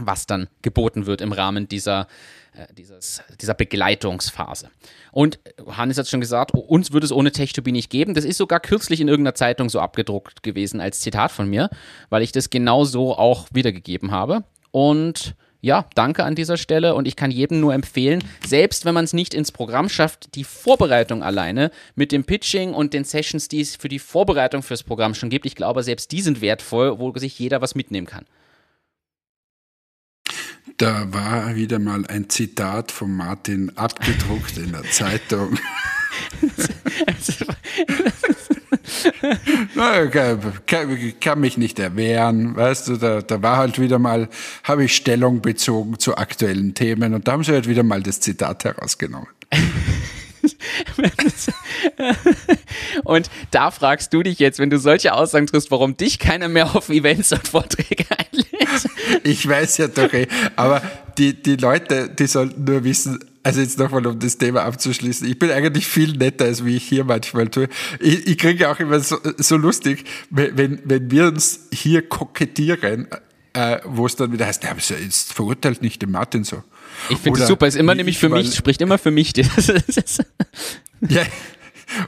[0.00, 2.06] was dann geboten wird im Rahmen dieser,
[2.52, 4.70] äh, dieses, dieser Begleitungsphase.
[5.12, 8.14] Und Hannes hat schon gesagt, uns würde es ohne Tech2B nicht geben.
[8.14, 11.70] Das ist sogar kürzlich in irgendeiner Zeitung so abgedruckt gewesen als Zitat von mir,
[12.10, 14.44] weil ich das genau so auch wiedergegeben habe.
[14.70, 15.34] Und
[15.66, 19.12] ja, danke an dieser Stelle und ich kann jedem nur empfehlen, selbst wenn man es
[19.12, 23.74] nicht ins Programm schafft, die Vorbereitung alleine mit dem Pitching und den Sessions, die es
[23.74, 27.38] für die Vorbereitung fürs Programm schon gibt, ich glaube, selbst die sind wertvoll, wo sich
[27.38, 28.26] jeder was mitnehmen kann.
[30.76, 35.58] Da war wieder mal ein Zitat von Martin abgedruckt in der Zeitung.
[39.74, 44.28] Na, kann, kann, kann mich nicht erwehren, weißt du, da, da war halt wieder mal,
[44.64, 48.20] habe ich Stellung bezogen zu aktuellen Themen und da haben sie halt wieder mal das
[48.20, 49.28] Zitat herausgenommen.
[53.04, 56.74] Und da fragst du dich jetzt, wenn du solche Aussagen triffst, warum dich keiner mehr
[56.74, 59.24] auf Events und Vorträge einlädt.
[59.24, 60.10] Ich weiß ja doch
[60.56, 60.82] aber
[61.18, 65.38] die, die Leute, die sollten nur wissen, also jetzt nochmal, um das Thema abzuschließen, ich
[65.38, 67.68] bin eigentlich viel netter, als wie ich hier manchmal tue.
[68.00, 73.06] Ich, ich kriege auch immer so, so lustig, wenn, wenn wir uns hier kokettieren,
[73.52, 76.62] äh, wo es dann wieder heißt, ja, jetzt verurteilt nicht den Martin so.
[77.10, 79.32] Ich finde es super, ist immer nämlich ich für mich, spricht immer für mich.
[81.08, 81.22] Ja.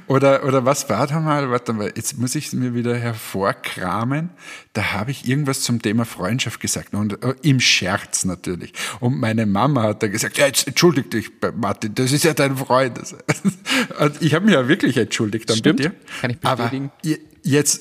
[0.09, 1.51] Oder, oder was war da mal?
[1.51, 4.31] Warte mal, jetzt muss ich es mir wieder hervorkramen.
[4.73, 6.95] Da habe ich irgendwas zum Thema Freundschaft gesagt.
[6.95, 8.73] Und äh, im Scherz natürlich.
[8.99, 12.57] Und meine Mama hat da gesagt, ja, jetzt entschuldig dich, Martin, das ist ja dein
[12.57, 12.99] Freund.
[14.01, 15.95] Und ich habe mich ja wirklich entschuldigt dann Stimmt, bei dir.
[16.21, 16.91] kann ich Aber bestätigen.
[17.05, 17.81] je- jetzt,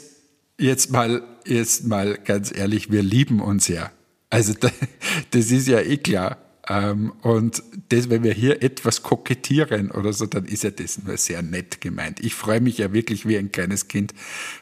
[0.60, 3.92] jetzt mal, jetzt mal ganz ehrlich, wir lieben uns ja.
[4.30, 4.70] Also da,
[5.32, 6.38] das ist ja eh klar.
[6.70, 11.18] Ähm, und das, wenn wir hier etwas kokettieren oder so, dann ist ja das nur
[11.18, 12.20] sehr nett gemeint.
[12.20, 14.14] Ich freue mich ja wirklich wie ein kleines Kind,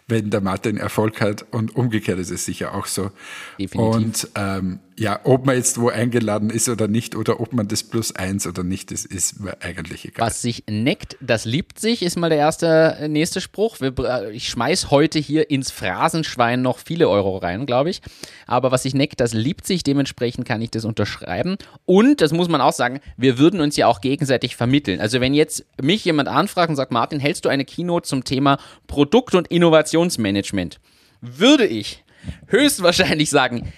[0.08, 3.12] wenn der Martin Erfolg hat und umgekehrt ist es sicher auch so.
[3.60, 3.80] Definitiv.
[3.80, 7.84] Und ähm, ja, ob man jetzt wo eingeladen ist oder nicht oder ob man das
[7.84, 10.26] plus eins oder nicht, das ist mir eigentlich egal.
[10.26, 13.78] Was sich neckt, das liebt sich, ist mal der erste äh, nächste Spruch.
[13.82, 18.02] Äh, ich schmeiß heute hier ins Phrasenschwein noch viele Euro rein, glaube ich.
[18.48, 19.84] Aber was sich neckt, das liebt sich.
[19.84, 21.58] Dementsprechend kann ich das unterschreiben.
[21.86, 25.02] Und, das muss man auch sagen, wir würden uns ja auch gegenseitig vermitteln.
[25.02, 28.60] Also wenn jetzt mich jemand anfragt und sagt, Martin, hältst du eine Keynote zum Thema
[28.88, 30.80] Produkt- und Innovationsmanagement?
[31.20, 32.06] Würde ich
[32.48, 33.74] höchstwahrscheinlich sagen,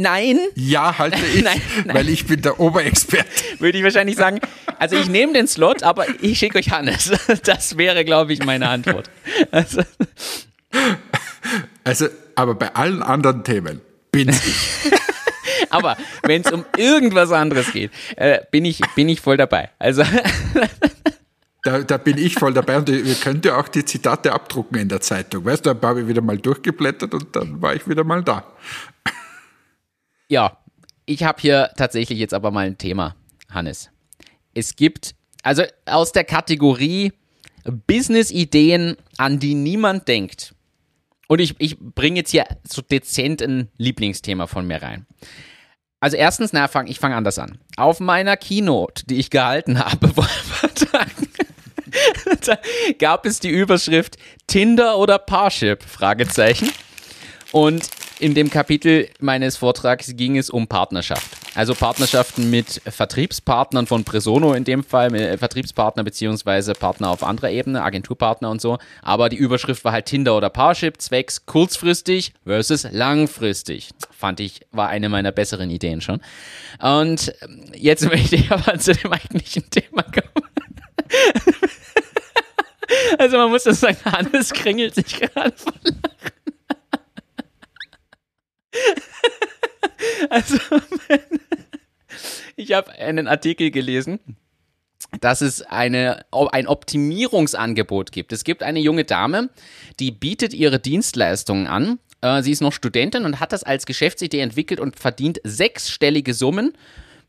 [0.00, 1.96] nein, Ja, halte ich, Nein, nein.
[1.96, 3.28] weil ich bin der Oberexperte.
[3.58, 4.40] würde ich wahrscheinlich sagen,
[4.78, 7.12] also ich nehme den Slot, aber ich schicke euch Hannes.
[7.44, 9.10] Das wäre, glaube ich, meine Antwort.
[9.50, 9.82] Also,
[11.84, 13.80] Also, aber bei allen anderen Themen
[14.12, 14.92] Bin's ich.
[15.70, 19.70] Aber wenn es um irgendwas anderes geht, äh, bin, ich, bin ich voll dabei.
[19.78, 20.02] Also
[21.62, 24.88] Da, da bin ich voll dabei und ihr könnt ja auch die Zitate abdrucken in
[24.88, 25.44] der Zeitung.
[25.44, 28.44] Weißt du, da habe ich wieder mal durchgeblättert und dann war ich wieder mal da.
[30.30, 30.58] Ja,
[31.06, 33.16] ich habe hier tatsächlich jetzt aber mal ein Thema,
[33.50, 33.90] Hannes.
[34.54, 37.12] Es gibt, also aus der Kategorie
[37.64, 40.54] Business-Ideen, an die niemand denkt.
[41.26, 45.04] Und ich, ich bringe jetzt hier so dezent ein Lieblingsthema von mir rein.
[45.98, 47.58] Also erstens, na, fang, ich fange anders an.
[47.76, 50.12] Auf meiner Keynote, die ich gehalten habe
[52.46, 52.56] da
[53.00, 54.16] gab es die Überschrift
[54.46, 55.82] Tinder oder Parship?
[55.82, 56.70] Fragezeichen.
[57.50, 61.26] Und in dem Kapitel meines Vortrags ging es um Partnerschaft.
[61.54, 67.50] Also Partnerschaften mit Vertriebspartnern von Presono in dem Fall, mit Vertriebspartner beziehungsweise Partner auf anderer
[67.50, 68.78] Ebene, Agenturpartner und so.
[69.02, 73.88] Aber die Überschrift war halt Tinder oder Parship, zwecks kurzfristig versus langfristig.
[74.10, 76.20] Fand ich, war eine meiner besseren Ideen schon.
[76.78, 77.32] Und
[77.74, 80.46] jetzt möchte ich aber zu dem eigentlichen Thema kommen.
[83.18, 86.39] Also man muss das sagen, Hannes kringelt sich gerade vor Lachen.
[90.28, 90.58] Also
[92.56, 94.18] ich habe einen Artikel gelesen,
[95.20, 98.32] dass es eine, ein Optimierungsangebot gibt.
[98.32, 99.50] Es gibt eine junge Dame,
[99.98, 101.98] die bietet ihre Dienstleistungen an.
[102.20, 106.74] Äh, Sie ist noch Studentin und hat das als Geschäftsidee entwickelt und verdient sechsstellige Summen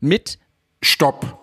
[0.00, 0.38] mit
[0.82, 1.38] Stopp.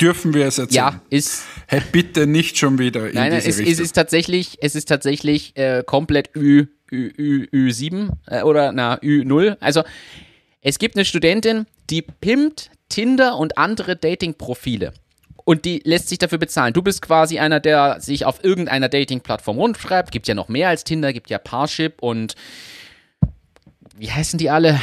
[0.00, 0.76] Dürfen wir es erzählen?
[0.92, 1.44] Ja, ist.
[1.66, 3.72] Hey, bitte nicht schon wieder in Nein, nein, diese es, Richtung.
[3.72, 8.96] es ist tatsächlich, es ist tatsächlich äh, komplett Ü, Ü, Ü, Ü7 äh, oder na
[8.96, 9.56] Ü0.
[9.60, 9.82] Also
[10.60, 14.92] es gibt eine Studentin, die pimpt Tinder und andere Dating-Profile.
[15.44, 16.72] Und die lässt sich dafür bezahlen.
[16.72, 20.10] Du bist quasi einer, der sich auf irgendeiner Dating-Plattform rundschreibt.
[20.10, 22.34] Gibt ja noch mehr als Tinder, gibt ja Parship und
[23.96, 24.80] wie heißen die alle?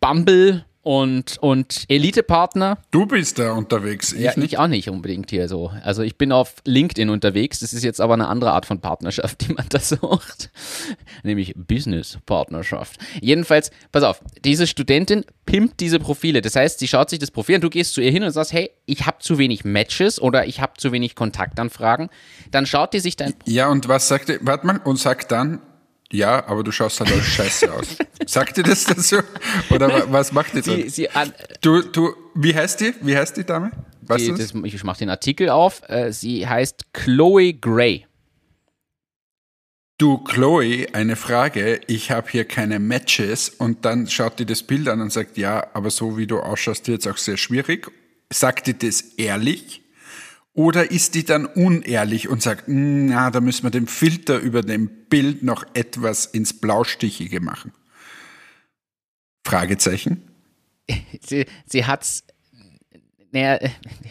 [0.00, 2.78] Bumble und, und Elite-Partner.
[2.90, 4.54] du bist da unterwegs, ich Ja, nicht.
[4.54, 5.70] ich auch nicht unbedingt hier so.
[5.84, 7.60] Also ich bin auf LinkedIn unterwegs.
[7.60, 10.50] Das ist jetzt aber eine andere Art von Partnerschaft, die man da sucht.
[11.22, 12.98] Nämlich Business-Partnerschaft.
[13.20, 16.40] Jedenfalls, pass auf, diese Studentin pimpt diese Profile.
[16.40, 18.52] Das heißt, sie schaut sich das Profil an, du gehst zu ihr hin und sagst,
[18.52, 22.08] hey, ich habe zu wenig Matches oder ich habe zu wenig Kontaktanfragen.
[22.50, 24.38] Dann schaut die sich dein Ja, und was sagt ihr?
[24.42, 25.60] Warte mal, und sagt dann,
[26.12, 27.96] ja, aber du schaust halt auch scheiße aus.
[28.26, 29.18] Sagt ihr das dazu?
[29.70, 31.08] Oder wa- was macht ihr sie, sie
[31.60, 32.94] Du, du, wie heißt die?
[33.00, 33.70] Wie heißt die Dame?
[34.02, 34.52] Weißt die, das?
[34.64, 35.82] ich mache den Artikel auf.
[35.88, 38.06] Äh, sie heißt Chloe Gray.
[39.98, 41.80] Du, Chloe, eine Frage.
[41.86, 45.66] Ich habe hier keine Matches und dann schaut die das Bild an und sagt, ja,
[45.74, 47.90] aber so wie du ausschaust, wird es auch sehr schwierig.
[48.32, 49.82] Sagt die das ehrlich?
[50.60, 54.60] Oder ist die dann unehrlich und sagt, "Mm, na, da müssen wir den Filter über
[54.60, 57.72] dem Bild noch etwas ins Blaustichige machen?
[59.46, 60.22] Fragezeichen.
[61.26, 62.24] sie, sie hat's.
[63.32, 63.58] Naja,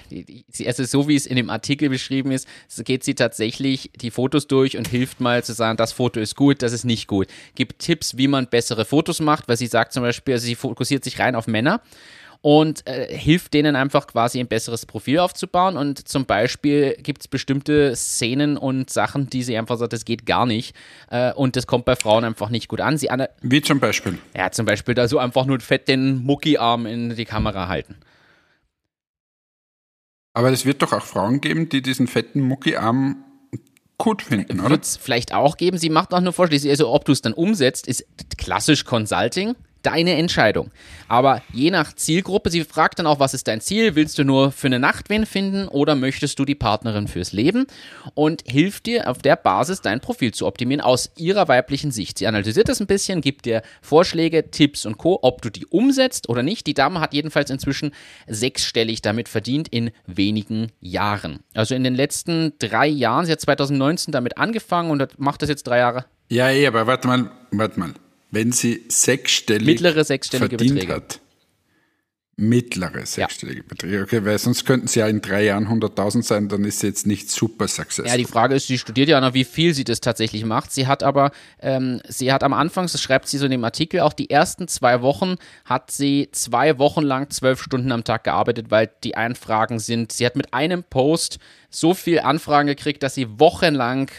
[0.50, 2.48] sie- also so wie es in dem Artikel beschrieben ist,
[2.84, 6.64] geht sie tatsächlich die Fotos durch und hilft mal zu sagen, das Foto ist gut,
[6.64, 7.28] das ist nicht gut.
[7.54, 11.04] Gibt Tipps, wie man bessere Fotos macht, weil sie sagt zum Beispiel, also sie fokussiert
[11.04, 11.82] sich rein auf Männer
[12.42, 15.76] und äh, hilft denen einfach quasi ein besseres Profil aufzubauen.
[15.76, 20.26] Und zum Beispiel gibt es bestimmte Szenen und Sachen, die sie einfach sagt, das geht
[20.26, 20.74] gar nicht.
[21.12, 22.98] Äh, und das kommt bei Frauen einfach nicht gut an.
[22.98, 24.18] Sie ana- Wie zum Beispiel.
[24.36, 27.98] ja, zum Beispiel da so einfach nur fett den Muckiarm in die Kamera halten.
[30.34, 33.24] Aber es wird doch auch Frauen geben, die diesen fetten Muckiarm
[33.98, 34.70] gut finden, oder?
[34.70, 35.78] Wird es vielleicht auch geben.
[35.78, 36.70] Sie macht auch nur Vorschläge.
[36.70, 38.06] Also, ob du es dann umsetzt, ist
[38.38, 39.56] klassisch Consulting.
[39.82, 40.72] Deine Entscheidung.
[41.08, 43.96] Aber je nach Zielgruppe, sie fragt dann auch, was ist dein Ziel?
[43.96, 47.66] Willst du nur für eine Nacht wen finden oder möchtest du die Partnerin fürs Leben?
[48.14, 52.18] Und hilft dir auf der Basis dein Profil zu optimieren aus ihrer weiblichen Sicht.
[52.18, 56.30] Sie analysiert das ein bisschen, gibt dir Vorschläge, Tipps und Co., ob du die umsetzt
[56.30, 56.68] oder nicht.
[56.68, 57.92] Die Dame hat jedenfalls inzwischen
[58.28, 61.40] sechsstellig damit verdient in wenigen Jahren.
[61.54, 65.64] Also in den letzten drei Jahren, sie hat 2019 damit angefangen und macht das jetzt
[65.64, 66.06] drei Jahre.
[66.30, 67.94] Ja, eh, aber warte mal, warte mal.
[68.32, 70.94] Wenn sie sechsstellig Mittlere sechsstellige verdient Beträge.
[70.94, 71.20] hat,
[72.40, 76.64] mittlere sechsstellige Beträge, okay, weil sonst könnten sie ja in drei Jahren 100.000 sein, dann
[76.64, 78.08] ist sie jetzt nicht super successful.
[78.08, 80.72] Ja, die Frage ist, sie studiert ja noch, wie viel sie das tatsächlich macht.
[80.72, 84.00] Sie hat aber, ähm, sie hat am Anfang, das schreibt sie so in dem Artikel,
[84.00, 85.36] auch die ersten zwei Wochen
[85.66, 90.26] hat sie zwei Wochen lang zwölf Stunden am Tag gearbeitet, weil die Anfragen sind, sie
[90.26, 91.40] hat mit einem Post
[91.70, 94.10] so viel Anfragen gekriegt, dass sie wochenlang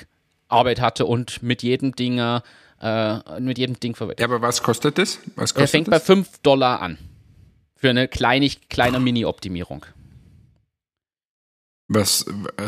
[0.48, 2.42] Arbeit hatte und mit jedem Dinger,
[2.80, 4.20] äh, mit jedem Ding verwendet.
[4.20, 5.18] ja, aber was kostet das?
[5.36, 6.06] Was Er kostet fängt bei das?
[6.06, 6.98] 5 Dollar an.
[7.76, 9.86] Für eine kleinig, kleine Mini-Optimierung.
[11.88, 12.24] was,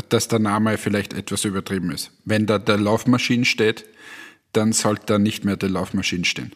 [0.09, 2.11] dass der Name vielleicht etwas übertrieben ist.
[2.25, 3.85] Wenn da der Laufmaschine steht,
[4.53, 6.53] dann sollte da nicht mehr der Laufmaschine stehen.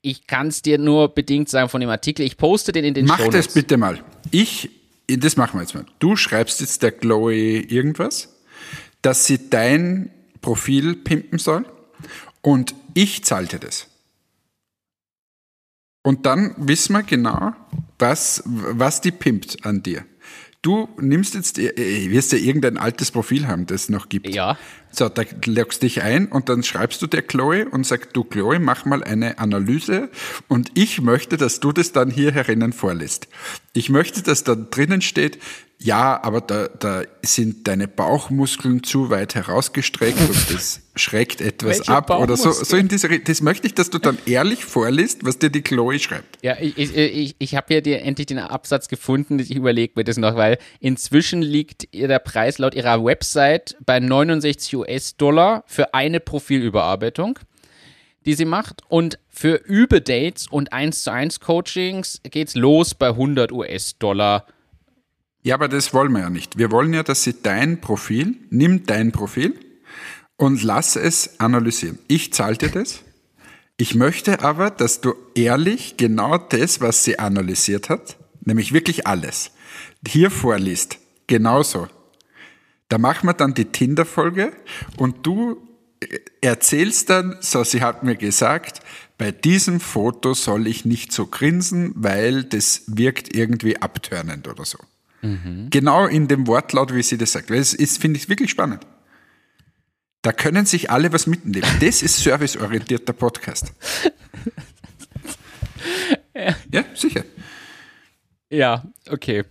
[0.00, 2.24] ich kann es dir nur bedingt sagen von dem Artikel.
[2.26, 3.46] Ich poste den in den Mach Shownotes.
[3.46, 4.04] das bitte mal.
[4.30, 4.70] Ich,
[5.08, 5.86] das machen wir jetzt mal.
[5.98, 8.34] Du schreibst jetzt der Chloe irgendwas,
[9.02, 10.10] dass sie dein
[10.40, 11.64] Profil pimpen soll
[12.44, 13.88] und ich zahle dir das.
[16.02, 17.54] Und dann wissen wir genau,
[17.98, 20.04] was, was die pimpt an dir.
[20.60, 24.28] Du nimmst jetzt, äh, wirst ja irgendein altes Profil haben, das es noch gibt.
[24.34, 24.58] Ja.
[24.90, 28.58] So, da loggst dich ein und dann schreibst du der Chloe und sagst, du Chloe,
[28.58, 30.10] mach mal eine Analyse
[30.48, 33.28] und ich möchte, dass du das dann hier herinnen vorliest.
[33.72, 35.38] Ich möchte, dass da drinnen steht,
[35.78, 41.92] ja, aber da, da sind deine Bauchmuskeln zu weit herausgestreckt und das schreckt etwas Welche
[41.92, 42.52] ab oder so.
[42.52, 45.60] So in diese, Ri- das möchte ich, dass du dann ehrlich vorliest, was dir die
[45.62, 46.38] Chloe schreibt.
[46.42, 49.38] Ja, ich, ich, ich, ich habe ja dir endlich den Absatz gefunden.
[49.38, 54.00] Ich überlege mir das noch, weil inzwischen liegt ihr der Preis laut ihrer Website bei
[54.00, 57.38] 69 US-Dollar für eine Profilüberarbeitung,
[58.24, 58.82] die sie macht.
[58.88, 64.46] Und für Übedates und 1 zu 1 Coachings geht's los bei 100 US-Dollar.
[65.44, 66.56] Ja, aber das wollen wir ja nicht.
[66.56, 69.60] Wir wollen ja, dass sie dein Profil, nimm dein Profil
[70.36, 71.98] und lass es analysieren.
[72.08, 73.02] Ich zahle dir das.
[73.76, 79.50] Ich möchte aber, dass du ehrlich genau das, was sie analysiert hat, nämlich wirklich alles,
[80.08, 80.98] hier vorliest.
[81.26, 81.88] Genauso.
[82.88, 84.54] Da machen wir dann die Tinder-Folge
[84.96, 85.68] und du
[86.40, 88.80] erzählst dann, so sie hat mir gesagt,
[89.18, 94.78] bei diesem Foto soll ich nicht so grinsen, weil das wirkt irgendwie abtörnend oder so.
[95.70, 97.50] Genau in dem Wortlaut, wie sie das sagt.
[97.50, 98.86] Weil es ist, finde ich, wirklich spannend.
[100.22, 101.66] Da können sich alle was mitnehmen.
[101.80, 103.72] Das ist serviceorientierter Podcast.
[106.72, 107.24] Ja, sicher.
[108.50, 109.44] Ja, okay.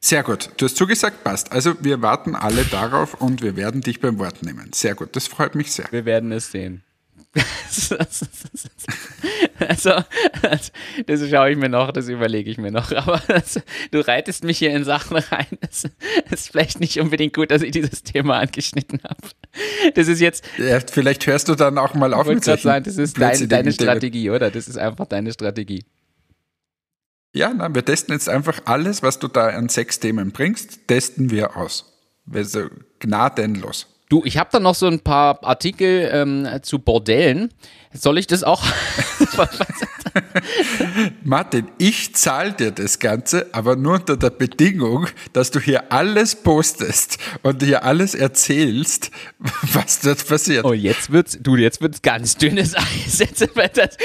[0.00, 0.50] Sehr gut.
[0.56, 1.52] Du hast zugesagt, passt.
[1.52, 4.72] Also wir warten alle darauf und wir werden dich beim Wort nehmen.
[4.72, 5.16] Sehr gut.
[5.16, 5.86] Das freut mich sehr.
[5.90, 6.82] Wir werden es sehen.
[9.58, 9.90] also,
[10.42, 10.72] das,
[11.06, 12.92] das schaue ich mir noch, das überlege ich mir noch.
[12.92, 13.60] Aber das,
[13.90, 15.46] du reitest mich hier in Sachen rein.
[15.70, 15.84] Es
[16.30, 19.28] ist vielleicht nicht unbedingt gut, dass ich dieses Thema angeschnitten habe.
[19.94, 23.20] Das ist jetzt, Ja, vielleicht hörst du dann auch mal auf mit sagen, das ist
[23.20, 23.72] dein, deine.
[23.72, 24.50] Strategie, oder?
[24.50, 25.84] Das ist einfach deine Strategie.
[27.34, 31.30] Ja, nein, wir testen jetzt einfach alles, was du da an sechs Themen bringst, testen
[31.30, 31.92] wir aus.
[32.32, 32.68] Also
[32.98, 33.95] gnadenlos.
[34.08, 37.52] Du, ich habe da noch so ein paar Artikel ähm, zu Bordellen.
[37.92, 38.64] Soll ich das auch?
[41.24, 46.36] Martin, ich zahle dir das Ganze, aber nur unter der Bedingung, dass du hier alles
[46.36, 49.10] postest und hier alles erzählst,
[49.72, 50.64] was dort passiert.
[50.64, 53.18] Oh, jetzt wird's, du, jetzt wird's ganz dünnes Eis.
[53.18, 53.96] Jetzt, das,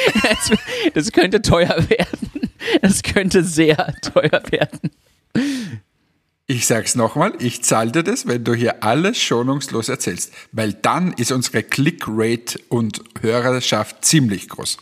[0.96, 2.50] das könnte teuer werden.
[2.82, 4.90] Das könnte sehr teuer werden.
[6.48, 11.14] Ich sag's nochmal, ich zahle dir das, wenn du hier alles schonungslos erzählst, weil dann
[11.14, 14.78] ist unsere Clickrate und Hörerschaft ziemlich groß.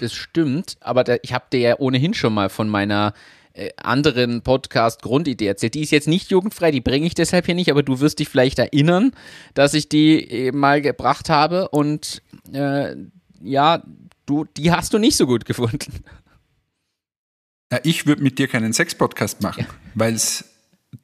[0.00, 3.14] Das stimmt, aber da, ich habe dir ja ohnehin schon mal von meiner
[3.52, 5.74] äh, anderen Podcast-Grundidee erzählt.
[5.74, 8.28] Die ist jetzt nicht jugendfrei, die bringe ich deshalb hier nicht, aber du wirst dich
[8.28, 9.12] vielleicht erinnern,
[9.54, 12.96] dass ich die äh, mal gebracht habe und äh,
[13.40, 13.82] ja,
[14.26, 16.02] du, die hast du nicht so gut gefunden.
[17.70, 20.44] Ja, ich würde mit dir keinen Sex-Podcast machen, weil es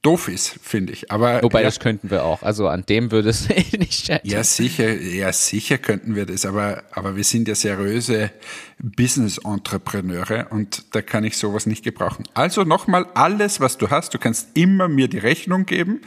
[0.03, 1.11] doof ist, finde ich.
[1.11, 2.43] Aber Wobei, ja, das könnten wir auch.
[2.43, 4.31] Also an dem würde es nicht scheitern.
[4.31, 8.31] ja, sicher, ja, sicher könnten wir das, aber, aber wir sind ja seriöse
[8.79, 12.25] Business-Entrepreneure und da kann ich sowas nicht gebrauchen.
[12.35, 16.01] Also nochmal, alles, was du hast, du kannst immer mir die Rechnung geben,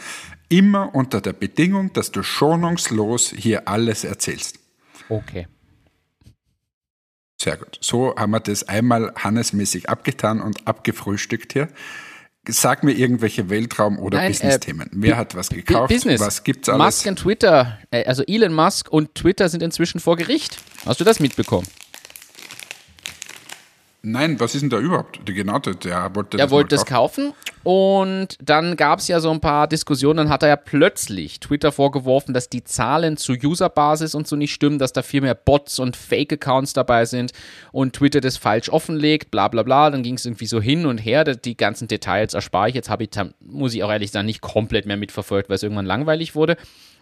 [0.49, 4.59] immer unter der Bedingung, dass du schonungslos hier alles erzählst.
[5.09, 5.47] Okay.
[7.41, 7.77] Sehr gut.
[7.81, 11.67] So haben wir das einmal hannesmäßig abgetan und abgefrühstückt hier.
[12.47, 14.89] Sag mir irgendwelche Weltraum- oder äh, Business-Themen.
[14.91, 15.87] Wer hat was gekauft?
[15.89, 16.19] Business.
[16.19, 16.83] Was gibt's alles?
[16.83, 20.57] Musk und Twitter, äh, also Elon Musk und Twitter sind inzwischen vor Gericht.
[20.85, 21.67] Hast du das mitbekommen?
[24.06, 25.26] Nein, was ist denn da überhaupt?
[25.26, 27.32] Der genau, der, der wollte Er das wollte es kaufen
[27.64, 30.18] und dann gab es ja so ein paar Diskussionen.
[30.18, 34.54] Dann hat er ja plötzlich Twitter vorgeworfen, dass die Zahlen zur Userbasis und so nicht
[34.54, 37.32] stimmen, dass da viel mehr Bots und Fake-Accounts dabei sind
[37.72, 39.89] und Twitter das falsch offenlegt, bla bla bla.
[39.89, 41.24] Dann ging es irgendwie so hin und her.
[41.24, 42.76] Die ganzen Details erspare ich.
[42.76, 45.86] Jetzt habe ich, muss ich auch ehrlich sagen, nicht komplett mehr mitverfolgt, weil es irgendwann
[45.86, 46.58] langweilig wurde.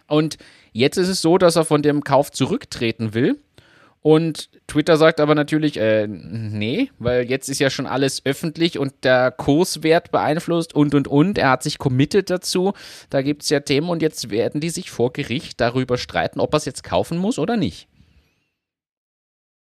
[0.06, 0.38] Und
[0.70, 3.40] jetzt ist es so, dass er von dem Kauf zurücktreten will.
[4.02, 8.92] Und Twitter sagt aber natürlich, äh, nee, weil jetzt ist ja schon alles öffentlich und
[9.04, 11.38] der Kurswert beeinflusst und und und.
[11.38, 12.72] Er hat sich committed dazu.
[13.10, 16.52] Da gibt es ja Themen und jetzt werden die sich vor Gericht darüber streiten, ob
[16.52, 17.88] er es jetzt kaufen muss oder nicht.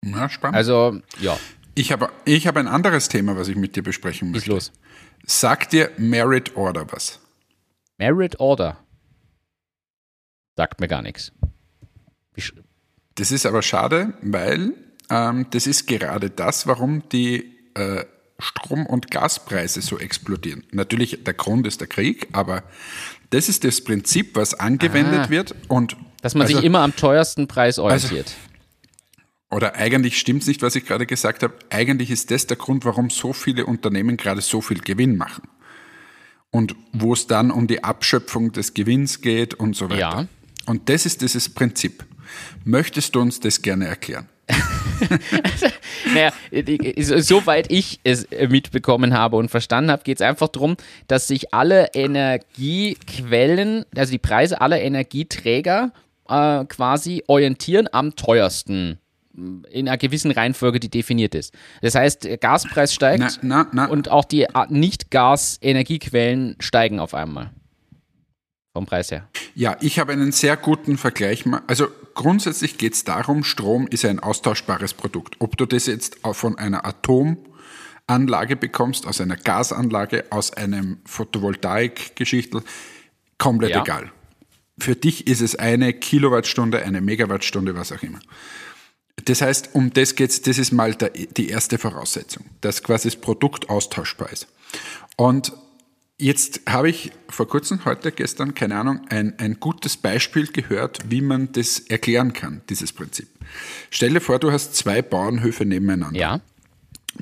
[0.03, 0.57] Ja, spannend.
[0.57, 1.37] Also, ja,
[1.73, 4.49] ich habe ich hab ein anderes Thema, was ich mit dir besprechen möchte.
[4.49, 4.73] los.
[5.25, 7.21] Sag dir Merit Order was.
[7.97, 8.77] Merit Order.
[10.57, 11.31] Sagt mir gar nichts.
[13.17, 14.73] Das ist aber schade, weil
[15.09, 18.03] ähm, das ist gerade das, warum die äh,
[18.39, 20.63] Strom- und Gaspreise so explodieren.
[20.71, 22.63] Natürlich, der Grund ist der Krieg, aber
[23.31, 25.29] das ist das Prinzip, was angewendet Ah.
[25.29, 25.55] wird.
[25.67, 28.33] Und Dass man also- sich immer am teuersten Preis orientiert.
[29.49, 31.53] Oder eigentlich stimmt es nicht, was ich gerade gesagt habe.
[31.69, 35.43] Eigentlich ist das der Grund, warum so viele Unternehmen gerade so viel Gewinn machen.
[36.51, 39.99] Und wo es dann um die Abschöpfung des Gewinns geht und so weiter.
[39.99, 40.27] Ja.
[40.65, 42.05] Und das ist dieses Prinzip.
[42.63, 44.27] Möchtest du uns das gerne erklären?
[46.13, 46.31] Naja,
[47.01, 51.27] so- soweit ich es äh, mitbekommen habe und verstanden habe, geht es einfach darum, dass
[51.27, 55.91] sich alle Energiequellen, also die Preise aller Energieträger
[56.29, 58.99] äh, quasi orientieren am teuersten
[59.69, 61.53] in einer gewissen Reihenfolge, die definiert ist.
[61.83, 63.85] Das heißt, der Gaspreis steigt Na, na, na.
[63.85, 67.51] und auch die äh, Nicht-Gas-Energiequellen steigen auf einmal.
[68.77, 69.27] Vom Preis her.
[69.55, 71.45] Ja, ich habe einen sehr guten Vergleich.
[71.65, 75.37] Also grundsätzlich geht es darum, Strom ist ein austauschbares Produkt.
[75.39, 82.61] Ob du das jetzt von einer Atomanlage bekommst, aus einer Gasanlage, aus einem Photovoltaik-Geschichtel,
[83.39, 83.81] komplett Ja.
[83.81, 84.11] egal.
[84.77, 88.19] Für dich ist es eine Kilowattstunde, eine Megawattstunde, was auch immer.
[89.25, 93.15] Das heißt, um das geht's, das ist mal der, die erste Voraussetzung, dass quasi das
[93.15, 94.45] Produkt austauschbar ist.
[95.15, 95.51] Und
[96.17, 101.21] jetzt habe ich vor kurzem, heute, gestern, keine Ahnung, ein, ein gutes Beispiel gehört, wie
[101.21, 103.27] man das erklären kann, dieses Prinzip.
[103.89, 106.19] Stell dir vor, du hast zwei Bauernhöfe nebeneinander.
[106.19, 106.41] Ja.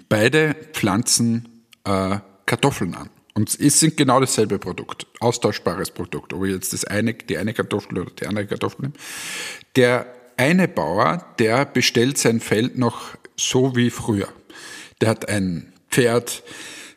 [0.10, 1.48] Beide pflanzen
[1.84, 3.10] äh, Kartoffeln an.
[3.34, 6.34] Und es sind genau dasselbe Produkt, austauschbares Produkt.
[6.34, 8.94] Ob ich jetzt das eine, die eine Kartoffel oder die andere Kartoffel nehme.
[9.76, 14.30] Der eine Bauer, der bestellt sein Feld noch so wie früher.
[15.02, 16.44] Der hat ein Pferd,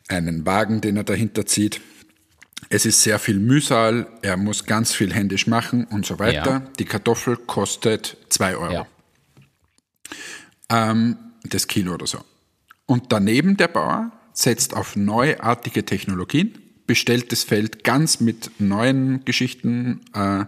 [0.09, 1.81] einen Wagen, den er dahinter zieht.
[2.71, 6.51] Es ist sehr viel Mühsal, er muss ganz viel händisch machen und so weiter.
[6.51, 6.59] Ja.
[6.79, 8.87] Die Kartoffel kostet zwei Euro
[10.71, 10.95] Ja.
[11.45, 12.19] das Kilo oder so.
[12.85, 20.01] Und daneben der Bauer setzt auf neuartige Technologien, bestellt das Feld ganz mit neuen Geschichten
[20.15, 20.45] äh,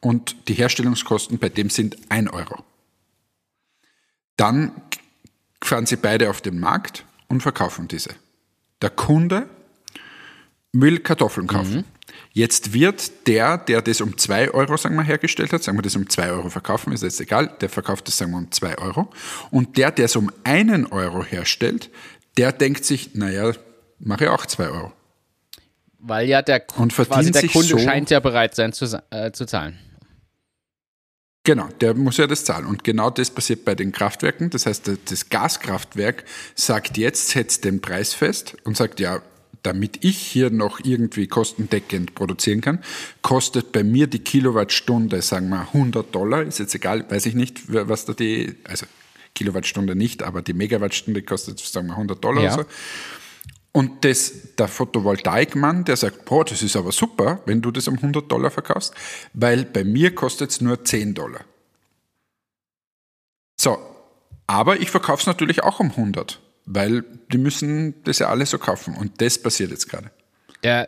[0.00, 2.64] und die Herstellungskosten bei dem sind ein Euro.
[4.36, 4.72] Dann
[5.62, 8.10] fahren sie beide auf den Markt und verkaufen diese.
[8.84, 9.48] Der Kunde
[10.74, 11.84] will Kartoffeln kaufen.
[12.32, 15.96] Jetzt wird der, der das um 2 Euro, sagen wir, hergestellt hat, sagen wir, das
[15.96, 19.08] um 2 Euro verkaufen, ist jetzt egal, der verkauft das, sagen wir, um 2 Euro.
[19.50, 21.88] Und der, der es um einen Euro herstellt,
[22.36, 23.52] der denkt sich, naja,
[24.00, 24.92] mache ich auch 2 Euro.
[26.00, 29.32] Weil ja der, Und verdient der sich Kunde so- scheint ja bereit sein zu, äh,
[29.32, 29.78] zu zahlen.
[31.44, 32.64] Genau, der muss ja das zahlen.
[32.64, 34.48] Und genau das passiert bei den Kraftwerken.
[34.48, 36.24] Das heißt, das Gaskraftwerk
[36.54, 39.20] sagt jetzt, setzt den Preis fest und sagt, ja,
[39.62, 42.82] damit ich hier noch irgendwie kostendeckend produzieren kann,
[43.22, 47.62] kostet bei mir die Kilowattstunde, sagen wir 100 Dollar, ist jetzt egal, weiß ich nicht,
[47.68, 48.86] was da die, also
[49.34, 52.54] Kilowattstunde nicht, aber die Megawattstunde kostet, sagen wir 100 Dollar Ja.
[52.54, 52.68] oder so.
[53.76, 57.96] Und das, der Photovoltaikmann, der sagt, boah, das ist aber super, wenn du das um
[57.96, 58.94] 100 Dollar verkaufst,
[59.32, 61.40] weil bei mir kostet es nur 10 Dollar.
[63.60, 63.76] So,
[64.46, 67.02] aber ich verkaufe es natürlich auch um 100, weil
[67.32, 68.96] die müssen das ja alle so kaufen.
[68.96, 70.12] Und das passiert jetzt gerade.
[70.62, 70.86] Der,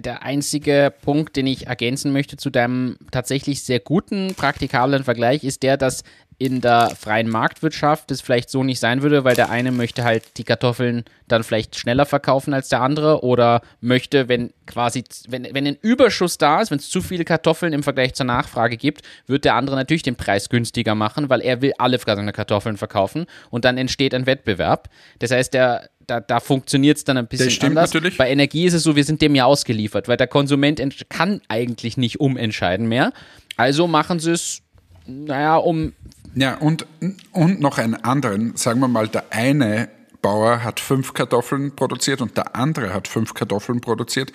[0.00, 5.62] der einzige Punkt, den ich ergänzen möchte zu deinem tatsächlich sehr guten, praktikablen Vergleich, ist
[5.62, 6.02] der, dass
[6.44, 10.24] in der freien Marktwirtschaft das vielleicht so nicht sein würde, weil der eine möchte halt
[10.38, 15.66] die Kartoffeln dann vielleicht schneller verkaufen als der andere oder möchte, wenn quasi, wenn, wenn
[15.66, 19.44] ein Überschuss da ist, wenn es zu viele Kartoffeln im Vergleich zur Nachfrage gibt, wird
[19.44, 23.64] der andere natürlich den Preis günstiger machen, weil er will alle seine Kartoffeln verkaufen und
[23.64, 24.88] dann entsteht ein Wettbewerb.
[25.20, 27.94] Das heißt, der, da, da funktioniert es dann ein bisschen Das stimmt anders.
[27.94, 28.16] natürlich.
[28.18, 31.40] Bei Energie ist es so, wir sind dem ja ausgeliefert, weil der Konsument ent- kann
[31.48, 33.12] eigentlich nicht umentscheiden mehr.
[33.56, 34.62] Also machen sie es,
[35.06, 35.92] naja, um
[36.34, 36.86] Ja, und,
[37.32, 39.88] und noch einen anderen, sagen wir mal, der eine
[40.22, 44.32] Bauer hat fünf Kartoffeln produziert und der andere hat fünf Kartoffeln produziert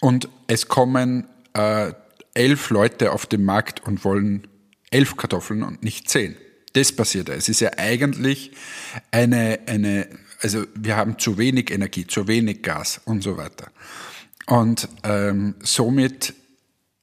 [0.00, 1.92] und es kommen äh,
[2.34, 4.46] elf Leute auf den Markt und wollen
[4.90, 6.36] elf Kartoffeln und nicht zehn.
[6.74, 7.28] Das passiert.
[7.28, 7.34] ja.
[7.34, 8.52] Es ist ja eigentlich
[9.10, 10.08] eine, eine,
[10.40, 13.68] also wir haben zu wenig Energie, zu wenig Gas und so weiter.
[14.46, 16.34] Und ähm, somit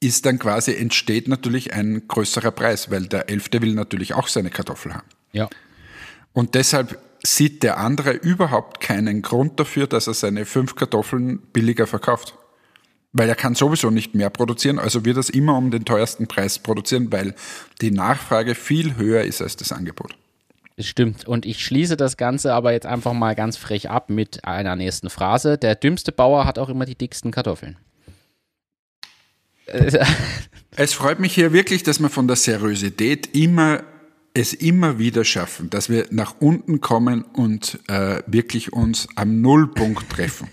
[0.04, 4.50] ist dann quasi, entsteht natürlich ein größerer Preis, weil der Elfte will natürlich auch seine
[4.50, 5.08] Kartoffel haben.
[5.32, 5.48] ja.
[6.32, 11.86] Und deshalb sieht der andere überhaupt keinen Grund dafür, dass er seine fünf Kartoffeln billiger
[11.86, 12.34] verkauft.
[13.12, 16.26] Weil er kann sowieso nicht mehr produzieren, also wird er es immer um den teuersten
[16.26, 17.36] Preis produzieren, weil
[17.80, 20.16] die Nachfrage viel höher ist als das Angebot.
[20.76, 21.24] Das stimmt.
[21.26, 25.08] Und ich schließe das Ganze aber jetzt einfach mal ganz frech ab mit einer nächsten
[25.08, 25.56] Phrase.
[25.56, 27.76] Der dümmste Bauer hat auch immer die dicksten Kartoffeln.
[30.76, 33.84] Es freut mich hier wirklich, dass man von der Seriosität immer
[34.36, 40.10] es immer wieder schaffen, dass wir nach unten kommen und äh, wirklich uns am Nullpunkt
[40.10, 40.48] treffen.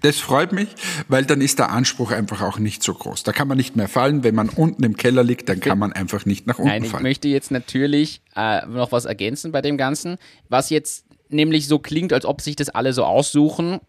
[0.00, 0.68] Das freut mich,
[1.08, 3.22] weil dann ist der Anspruch einfach auch nicht so groß.
[3.22, 4.22] Da kann man nicht mehr fallen.
[4.22, 6.90] Wenn man unten im Keller liegt, dann kann man einfach nicht nach unten Nein, ich
[6.90, 7.04] fallen.
[7.04, 10.18] möchte jetzt natürlich äh, noch was ergänzen bei dem Ganzen.
[10.48, 13.80] Was jetzt nämlich so klingt, als ob sich das alle so aussuchen,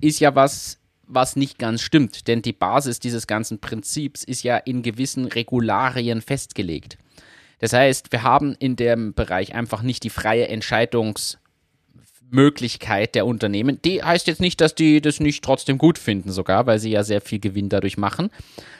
[0.00, 0.78] ist ja was,
[1.14, 2.28] was nicht ganz stimmt.
[2.28, 6.98] Denn die Basis dieses ganzen Prinzips ist ja in gewissen Regularien festgelegt.
[7.58, 11.38] Das heißt, wir haben in dem Bereich einfach nicht die freie Entscheidungs-
[12.34, 13.80] Möglichkeit der Unternehmen.
[13.82, 17.02] Die heißt jetzt nicht, dass die das nicht trotzdem gut finden, sogar, weil sie ja
[17.02, 18.30] sehr viel Gewinn dadurch machen.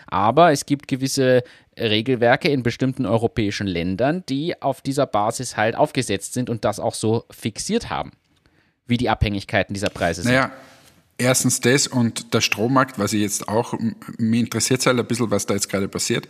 [0.07, 1.43] Aber es gibt gewisse
[1.79, 6.95] Regelwerke in bestimmten europäischen Ländern, die auf dieser Basis halt aufgesetzt sind und das auch
[6.95, 8.13] so fixiert haben,
[8.87, 10.33] wie die Abhängigkeiten dieser Preise sind.
[10.33, 10.53] Naja,
[11.19, 15.07] erstens das und der Strommarkt, was ich jetzt auch, m- mich interessiert es halt ein
[15.07, 16.29] bisschen, was da jetzt gerade passiert,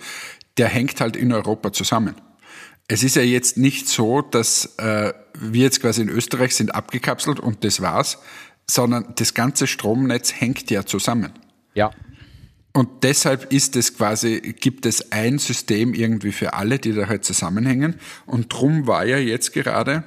[0.57, 2.14] der hängt halt in Europa zusammen.
[2.87, 7.41] Es ist ja jetzt nicht so, dass äh, wir jetzt quasi in Österreich sind abgekapselt
[7.41, 8.18] und das war's,
[8.70, 11.32] sondern das ganze Stromnetz hängt ja zusammen.
[11.74, 11.91] Ja.
[12.72, 17.24] Und deshalb ist es quasi, gibt es ein System irgendwie für alle, die da halt
[17.24, 18.01] zusammenhängen.
[18.26, 20.05] Und drum war ja jetzt gerade,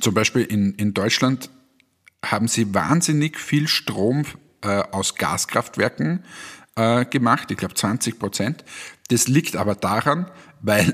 [0.00, 1.50] zum Beispiel in, in Deutschland,
[2.30, 4.24] haben sie wahnsinnig viel Strom
[4.62, 6.24] äh, aus Gaskraftwerken
[6.76, 8.64] äh, gemacht, ich glaube 20 Prozent.
[9.08, 10.30] Das liegt aber daran,
[10.62, 10.92] weil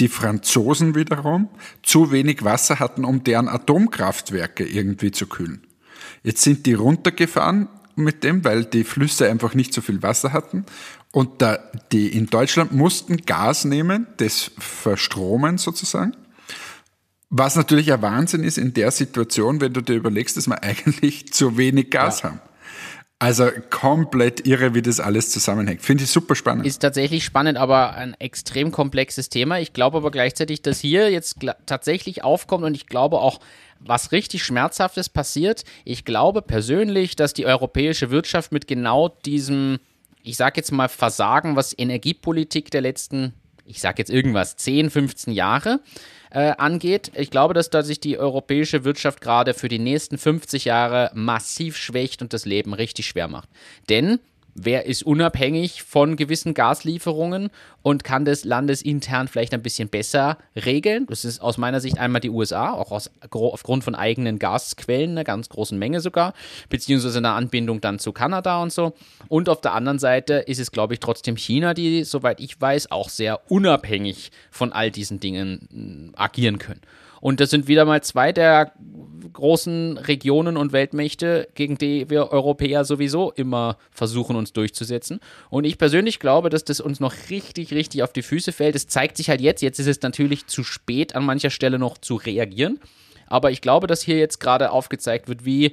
[0.00, 1.48] die Franzosen wiederum
[1.82, 5.66] zu wenig Wasser hatten, um deren Atomkraftwerke irgendwie zu kühlen.
[6.22, 10.64] Jetzt sind die runtergefahren mit dem, weil die Flüsse einfach nicht so viel Wasser hatten.
[11.12, 11.58] Und da,
[11.92, 16.16] die in Deutschland mussten Gas nehmen, das verstromen sozusagen.
[17.30, 21.32] Was natürlich ein Wahnsinn ist in der Situation, wenn du dir überlegst, dass wir eigentlich
[21.32, 22.40] zu wenig Gas haben.
[23.20, 25.82] Also komplett irre, wie das alles zusammenhängt.
[25.82, 26.66] Finde ich super spannend.
[26.66, 29.60] Ist tatsächlich spannend, aber ein extrem komplexes Thema.
[29.60, 33.38] Ich glaube aber gleichzeitig, dass hier jetzt tatsächlich aufkommt und ich glaube auch,
[33.78, 35.64] was richtig Schmerzhaftes passiert.
[35.84, 39.78] Ich glaube persönlich, dass die europäische Wirtschaft mit genau diesem,
[40.22, 43.34] ich sag jetzt mal, Versagen, was Energiepolitik der letzten,
[43.66, 45.80] ich sag jetzt irgendwas, 10, 15 Jahre
[46.30, 47.12] äh, angeht.
[47.14, 51.76] Ich glaube, dass da sich die europäische Wirtschaft gerade für die nächsten 50 Jahre massiv
[51.76, 53.48] schwächt und das Leben richtig schwer macht.
[53.88, 54.20] Denn
[54.54, 57.50] wer ist unabhängig von gewissen Gaslieferungen
[57.82, 61.06] und kann das landesintern vielleicht ein bisschen besser regeln?
[61.08, 65.24] Das ist aus meiner Sicht einmal die USA, auch aus, aufgrund von eigenen Gasquellen, einer
[65.24, 66.34] ganz großen Menge sogar,
[66.68, 68.94] beziehungsweise einer Anbindung dann zu Kanada und so.
[69.28, 72.90] Und auf der anderen Seite ist es, glaube ich, trotzdem China, die, soweit ich weiß,
[72.90, 76.80] auch sehr unabhängig von all diesen Dingen mh, agieren können.
[77.20, 78.72] Und das sind wieder mal zwei der
[79.32, 85.20] großen Regionen und Weltmächte, gegen die wir Europäer sowieso immer versuchen, uns durchzusetzen.
[85.48, 88.74] Und ich persönlich glaube, dass das uns noch richtig, richtig auf die Füße fällt.
[88.74, 89.62] Es zeigt sich halt jetzt.
[89.62, 92.80] Jetzt ist es natürlich zu spät, an mancher Stelle noch zu reagieren.
[93.26, 95.72] Aber ich glaube, dass hier jetzt gerade aufgezeigt wird, wie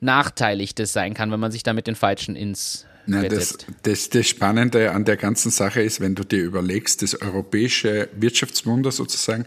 [0.00, 4.10] nachteilig das sein kann, wenn man sich da mit den Falschen ins Bett das, das,
[4.10, 9.46] das Spannende an der ganzen Sache ist, wenn du dir überlegst, das europäische Wirtschaftswunder sozusagen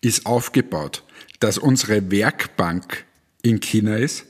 [0.00, 1.02] ist aufgebaut,
[1.40, 3.04] dass unsere Werkbank
[3.42, 4.26] in China ist,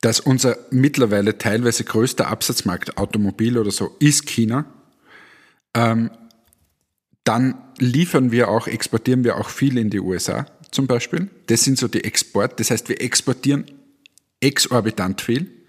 [0.00, 4.66] dass unser mittlerweile teilweise größter Absatzmarkt, Automobil oder so, ist China.
[5.74, 6.10] Ähm,
[7.24, 11.30] dann liefern wir auch, exportieren wir auch viel in die USA zum Beispiel.
[11.46, 12.58] Das sind so die Export.
[12.58, 13.64] Das heißt, wir exportieren
[14.40, 15.61] exorbitant viel.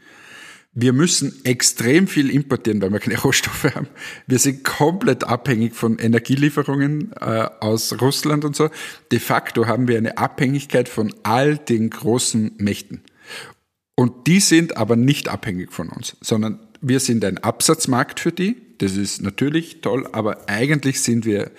[0.75, 3.87] Wir müssen extrem viel importieren, weil wir keine Rohstoffe haben.
[4.25, 8.69] Wir sind komplett abhängig von Energielieferungen äh, aus Russland und so.
[9.11, 13.01] De facto haben wir eine Abhängigkeit von all den großen Mächten.
[13.95, 18.55] Und die sind aber nicht abhängig von uns, sondern wir sind ein Absatzmarkt für die.
[18.79, 21.51] Das ist natürlich toll, aber eigentlich sind wir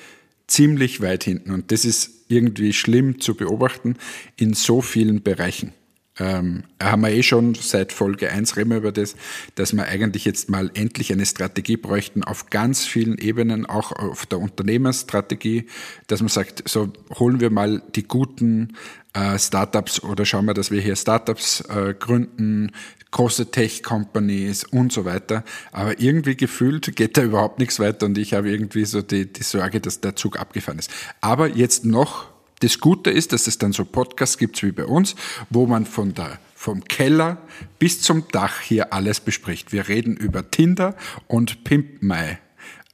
[0.48, 1.52] ziemlich weit hinten.
[1.52, 3.96] Und das ist irgendwie schlimm zu beobachten
[4.36, 5.72] in so vielen Bereichen.
[6.18, 9.16] Ähm, haben wir eh schon seit Folge 1 reden wir über das,
[9.56, 14.24] dass wir eigentlich jetzt mal endlich eine Strategie bräuchten auf ganz vielen Ebenen, auch auf
[14.26, 15.66] der Unternehmerstrategie,
[16.06, 18.74] dass man sagt, so holen wir mal die guten
[19.12, 22.70] äh, Startups oder schauen wir, dass wir hier Startups äh, gründen,
[23.10, 25.44] große Tech-Companies und so weiter.
[25.72, 29.42] Aber irgendwie gefühlt geht da überhaupt nichts weiter und ich habe irgendwie so die, die
[29.42, 30.92] Sorge, dass der Zug abgefahren ist.
[31.20, 32.33] Aber jetzt noch
[32.64, 35.14] das Gute ist, dass es dann so Podcasts gibt wie bei uns,
[35.50, 37.36] wo man von der, vom Keller
[37.78, 39.72] bis zum Dach hier alles bespricht.
[39.72, 40.96] Wir reden über Tinder
[41.26, 42.38] und Pimp My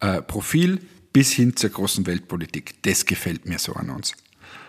[0.01, 0.81] äh, Profil
[1.13, 2.83] bis hin zur großen Weltpolitik.
[2.83, 4.13] Das gefällt mir so an uns.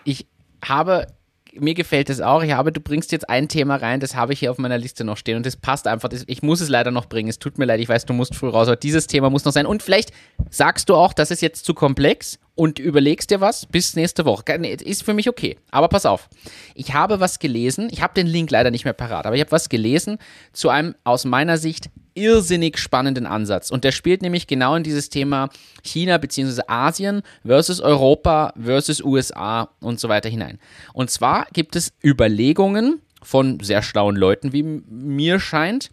[0.04, 0.28] ich
[0.64, 1.08] habe,
[1.54, 4.40] mir gefällt es auch, ich habe, du bringst jetzt ein Thema rein, das habe ich
[4.40, 7.08] hier auf meiner Liste noch stehen und das passt einfach, ich muss es leider noch
[7.08, 9.46] bringen, es tut mir leid, ich weiß, du musst früh raus, aber dieses Thema muss
[9.46, 10.12] noch sein und vielleicht
[10.52, 14.44] sagst du auch, das ist jetzt zu komplex und überlegst dir was bis nächste Woche.
[14.84, 15.58] Ist für mich okay.
[15.72, 16.30] Aber pass auf.
[16.76, 17.90] Ich habe was gelesen.
[17.92, 20.18] Ich habe den Link leider nicht mehr parat, aber ich habe was gelesen
[20.54, 23.72] zu einem aus meiner Sicht irrsinnig spannenden Ansatz.
[23.72, 25.50] Und der spielt nämlich genau in dieses Thema
[25.84, 26.62] China bzw.
[26.68, 30.60] Asien versus Europa versus USA und so weiter hinein.
[30.94, 35.90] Und zwar gibt es Überlegungen von sehr schlauen Leuten, wie mir scheint,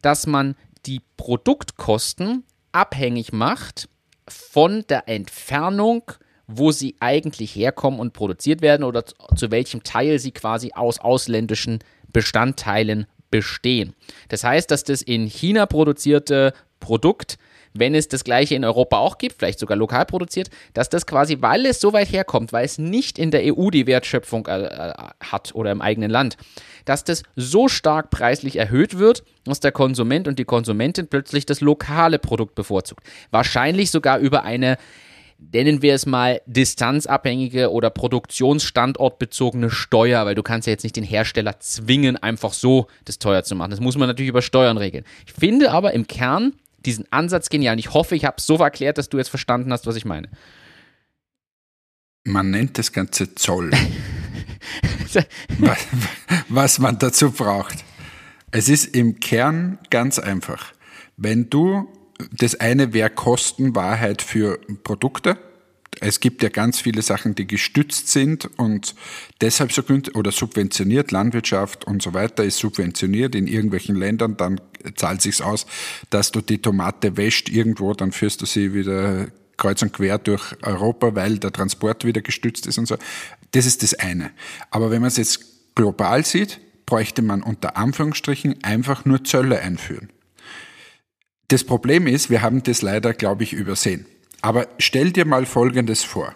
[0.00, 0.54] dass man
[0.86, 3.88] die Produktkosten abhängig macht
[4.28, 6.02] von der Entfernung,
[6.46, 11.80] wo sie eigentlich herkommen und produziert werden oder zu welchem Teil sie quasi aus ausländischen
[12.12, 13.94] Bestandteilen bestehen.
[14.28, 17.38] Das heißt, dass das in China produzierte Produkt
[17.74, 21.38] wenn es das gleiche in Europa auch gibt, vielleicht sogar lokal produziert, dass das quasi,
[21.40, 24.92] weil es so weit herkommt, weil es nicht in der EU die Wertschöpfung äh, äh,
[25.20, 26.36] hat oder im eigenen Land,
[26.84, 31.60] dass das so stark preislich erhöht wird, dass der Konsument und die Konsumentin plötzlich das
[31.60, 33.04] lokale Produkt bevorzugt.
[33.30, 34.76] Wahrscheinlich sogar über eine
[35.38, 41.04] nennen wir es mal distanzabhängige oder produktionsstandortbezogene Steuer, weil du kannst ja jetzt nicht den
[41.04, 43.70] Hersteller zwingen, einfach so das teuer zu machen.
[43.70, 45.04] Das muss man natürlich über Steuern regeln.
[45.26, 48.56] Ich finde aber im Kern diesen Ansatz genial und ich hoffe, ich habe es so
[48.56, 50.28] erklärt, dass du jetzt verstanden hast, was ich meine.
[52.24, 53.70] Man nennt das Ganze Zoll.
[55.58, 55.86] was,
[56.48, 57.84] was man dazu braucht.
[58.50, 60.72] Es ist im Kern ganz einfach.
[61.16, 61.88] Wenn du
[62.32, 65.38] das eine wäre Kostenwahrheit für Produkte.
[66.00, 68.94] Es gibt ja ganz viele Sachen, die gestützt sind und
[69.40, 69.82] deshalb so
[70.14, 71.10] oder subventioniert.
[71.10, 74.36] Landwirtschaft und so weiter ist subventioniert in irgendwelchen Ländern.
[74.36, 74.60] Dann
[74.94, 75.66] zahlt sich's aus,
[76.10, 80.54] dass du die Tomate wäscht irgendwo, dann führst du sie wieder kreuz und quer durch
[80.62, 82.96] Europa, weil der Transport wieder gestützt ist und so.
[83.50, 84.30] Das ist das eine.
[84.70, 90.10] Aber wenn man es jetzt global sieht, bräuchte man unter Anführungsstrichen einfach nur Zölle einführen.
[91.48, 94.06] Das Problem ist, wir haben das leider, glaube ich, übersehen.
[94.40, 96.34] Aber stell dir mal Folgendes vor.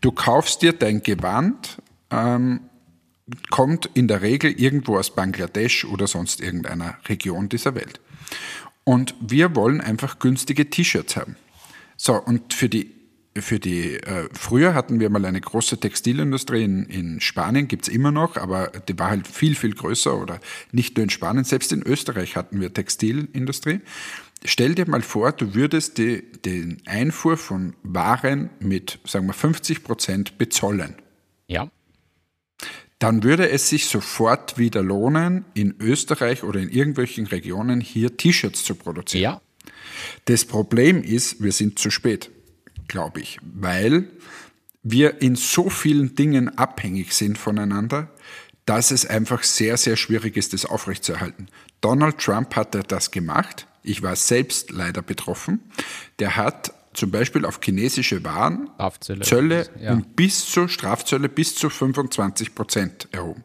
[0.00, 1.78] Du kaufst dir dein Gewand,
[2.10, 2.60] ähm,
[3.50, 8.00] kommt in der Regel irgendwo aus Bangladesch oder sonst irgendeiner Region dieser Welt.
[8.84, 11.36] Und wir wollen einfach günstige T-Shirts haben.
[11.96, 12.96] So, und für die
[13.42, 18.10] für die, äh, früher hatten wir mal eine große Textilindustrie in, in Spanien, gibt's immer
[18.10, 20.40] noch, aber die war halt viel, viel größer oder
[20.72, 23.80] nicht nur in Spanien, selbst in Österreich hatten wir Textilindustrie.
[24.46, 29.82] Stell dir mal vor, du würdest die, den Einfuhr von Waren mit, sagen wir, 50
[29.82, 30.94] Prozent bezollen.
[31.48, 31.68] Ja.
[33.00, 38.64] Dann würde es sich sofort wieder lohnen, in Österreich oder in irgendwelchen Regionen hier T-Shirts
[38.64, 39.22] zu produzieren.
[39.22, 39.40] Ja.
[40.26, 42.30] Das Problem ist, wir sind zu spät,
[42.86, 44.08] glaube ich, weil
[44.84, 48.12] wir in so vielen Dingen abhängig sind voneinander,
[48.64, 51.48] dass es einfach sehr, sehr schwierig ist, das aufrechtzuerhalten.
[51.80, 55.60] Donald Trump hat das gemacht ich war selbst leider betroffen,
[56.18, 59.92] der hat zum Beispiel auf chinesische Waren Strafzölle, Zölle ja.
[59.92, 63.44] um bis zu Strafzölle bis zu 25 Prozent erhoben.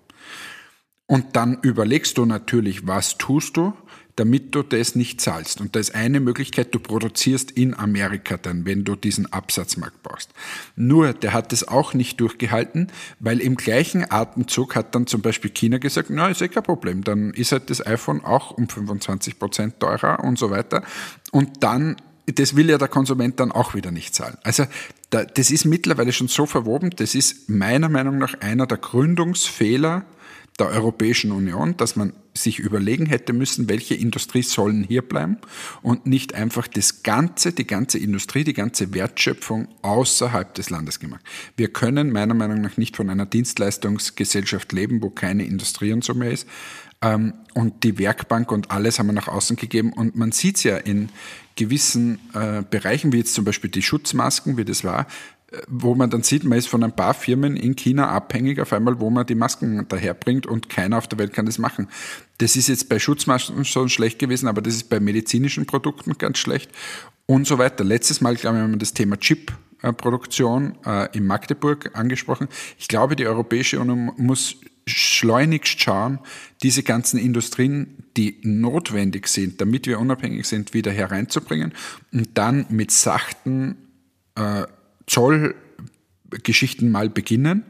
[1.05, 3.73] Und dann überlegst du natürlich, was tust du?
[4.15, 5.61] Damit du das nicht zahlst.
[5.61, 10.31] Und da ist eine Möglichkeit, du produzierst in Amerika dann, wenn du diesen Absatzmarkt brauchst.
[10.75, 12.87] Nur, der hat das auch nicht durchgehalten,
[13.19, 17.03] weil im gleichen Atemzug hat dann zum Beispiel China gesagt, na, ist eh kein Problem,
[17.03, 20.83] dann ist halt das iPhone auch um 25 Prozent teurer und so weiter.
[21.31, 21.97] Und dann
[22.27, 24.37] das will ja der Konsument dann auch wieder nicht zahlen.
[24.43, 24.65] Also
[25.09, 30.05] das ist mittlerweile schon so verwoben, das ist meiner Meinung nach einer der Gründungsfehler
[30.59, 35.37] der Europäischen Union, dass man sich überlegen hätte müssen, welche Industrie sollen hier bleiben
[35.81, 41.21] und nicht einfach das ganze, die ganze Industrie, die ganze Wertschöpfung außerhalb des Landes gemacht.
[41.57, 46.13] Wir können meiner Meinung nach nicht von einer Dienstleistungsgesellschaft leben, wo keine Industrie und so
[46.13, 46.47] mehr ist.
[47.01, 49.91] Ähm, und die Werkbank und alles haben wir nach außen gegeben.
[49.91, 51.09] Und man sieht es ja in
[51.55, 55.07] gewissen äh, Bereichen, wie jetzt zum Beispiel die Schutzmasken, wie das war,
[55.67, 58.99] wo man dann sieht, man ist von ein paar Firmen in China abhängig auf einmal,
[58.99, 61.89] wo man die Masken daherbringt und keiner auf der Welt kann das machen.
[62.37, 66.37] Das ist jetzt bei Schutzmasken schon schlecht gewesen, aber das ist bei medizinischen Produkten ganz
[66.37, 66.71] schlecht
[67.25, 67.83] und so weiter.
[67.83, 72.47] Letztes Mal, glaube ich, haben wir das Thema Chip-Produktion äh, in Magdeburg angesprochen.
[72.79, 74.55] Ich glaube, die Europäische Union muss
[74.87, 76.19] schleunigst schauen,
[76.63, 81.73] diese ganzen Industrien, die notwendig sind, damit wir unabhängig sind, wieder hereinzubringen
[82.13, 83.75] und dann mit sachten
[84.35, 84.63] äh,
[85.11, 87.65] Zollgeschichten mal beginnen.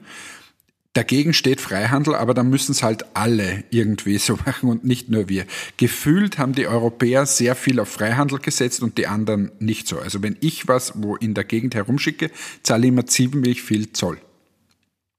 [0.94, 5.30] Dagegen steht Freihandel, aber da müssen es halt alle irgendwie so machen und nicht nur
[5.30, 5.46] wir.
[5.78, 10.00] Gefühlt haben die Europäer sehr viel auf Freihandel gesetzt und die anderen nicht so.
[10.00, 12.30] Also wenn ich was wo in der Gegend herumschicke,
[12.62, 14.18] zahle ich immer ziemlich viel Zoll.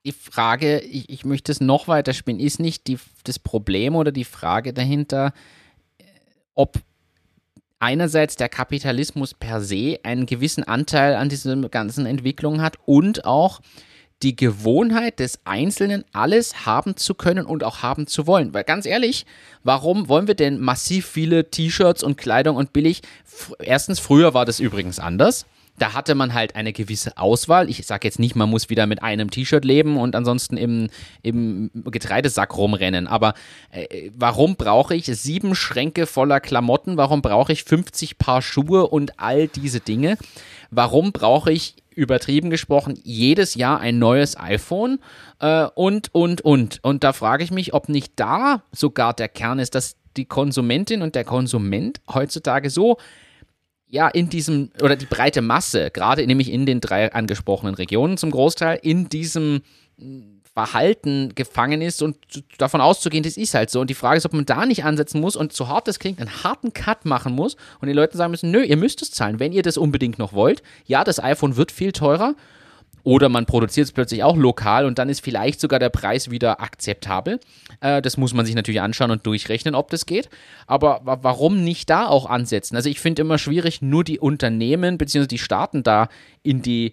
[0.05, 4.13] Die Frage, ich, ich möchte es noch weiter spielen, ist nicht die, das Problem oder
[4.13, 5.33] die Frage dahinter,
[6.55, 6.81] ob
[7.83, 13.61] einerseits der Kapitalismus per se einen gewissen Anteil an dieser ganzen Entwicklung hat und auch
[14.23, 18.55] die Gewohnheit des Einzelnen, alles haben zu können und auch haben zu wollen.
[18.55, 19.27] Weil ganz ehrlich,
[19.65, 23.03] warum wollen wir denn massiv viele T-Shirts und Kleidung und billig?
[23.59, 25.45] Erstens, früher war das übrigens anders.
[25.79, 27.69] Da hatte man halt eine gewisse Auswahl.
[27.71, 30.91] Ich sage jetzt nicht, man muss wieder mit einem T-Shirt leben und ansonsten im,
[31.23, 33.07] im Getreidesack rumrennen.
[33.07, 33.35] Aber
[33.71, 36.97] äh, warum brauche ich sieben Schränke voller Klamotten?
[36.97, 40.19] Warum brauche ich 50 Paar Schuhe und all diese Dinge?
[40.71, 44.99] Warum brauche ich übertrieben gesprochen, jedes Jahr ein neues iPhone
[45.41, 46.83] äh, und, und, und.
[46.83, 51.03] Und da frage ich mich, ob nicht da sogar der Kern ist, dass die Konsumentin
[51.03, 52.99] und der Konsument heutzutage so
[53.93, 58.31] ja, in diesem, oder die breite Masse, gerade nämlich in den drei angesprochenen Regionen zum
[58.31, 59.61] Großteil, in diesem
[60.55, 62.17] Verhalten gefangen ist und
[62.57, 63.81] davon auszugehen, das ist halt so.
[63.81, 66.21] Und die Frage ist, ob man da nicht ansetzen muss und so hart das klingt,
[66.21, 69.39] einen harten Cut machen muss und den Leuten sagen müssen, nö, ihr müsst es zahlen,
[69.41, 70.63] wenn ihr das unbedingt noch wollt.
[70.87, 72.35] Ja, das iPhone wird viel teurer.
[73.05, 76.61] Oder man produziert es plötzlich auch lokal und dann ist vielleicht sogar der Preis wieder
[76.61, 77.41] akzeptabel.
[77.81, 80.29] Äh, das muss man sich natürlich anschauen und durchrechnen, ob das geht.
[80.67, 82.77] Aber warum nicht da auch ansetzen?
[82.77, 85.27] Also ich finde immer schwierig, nur die Unternehmen bzw.
[85.27, 86.09] die Staaten da
[86.43, 86.93] in die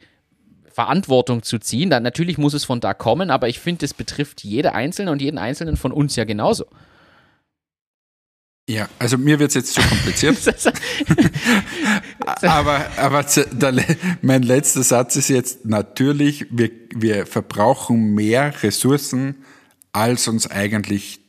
[0.72, 1.89] Verantwortung zu ziehen.
[1.89, 5.22] Dann natürlich muss es von da kommen, aber ich finde, es betrifft jede Einzelne und
[5.22, 6.66] jeden Einzelnen von uns ja genauso.
[8.70, 10.38] Ja, also mir wird es jetzt zu kompliziert.
[12.43, 13.84] aber aber der,
[14.22, 19.43] mein letzter Satz ist jetzt natürlich, wir, wir verbrauchen mehr Ressourcen,
[19.91, 21.20] als uns eigentlich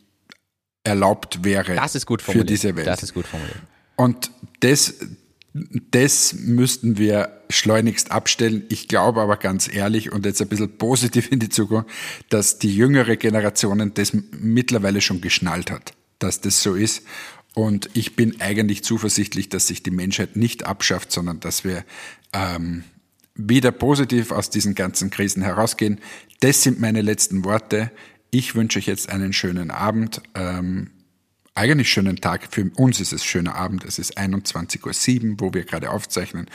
[0.85, 2.49] erlaubt wäre das ist gut formuliert.
[2.49, 2.87] für diese Welt.
[2.87, 3.59] Das ist gut formuliert.
[3.97, 4.31] Und
[4.61, 4.97] das,
[5.91, 8.65] das müssten wir schleunigst abstellen.
[8.69, 11.89] Ich glaube aber ganz ehrlich und jetzt ein bisschen positiv in die Zukunft,
[12.29, 17.03] dass die jüngere Generation das mittlerweile schon geschnallt hat, dass das so ist.
[17.55, 21.85] Und ich bin eigentlich zuversichtlich, dass sich die Menschheit nicht abschafft, sondern dass wir
[22.33, 22.85] ähm,
[23.35, 25.99] wieder positiv aus diesen ganzen Krisen herausgehen.
[26.41, 27.91] Das sind meine letzten Worte.
[28.31, 30.23] Ich wünsche euch jetzt einen schönen Abend.
[30.35, 30.91] Ähm,
[31.55, 32.49] eigentlich schönen Tag.
[32.51, 33.85] Für uns ist es schöner Abend.
[33.85, 36.47] Es ist 21.07 Uhr, wo wir gerade aufzeichnen.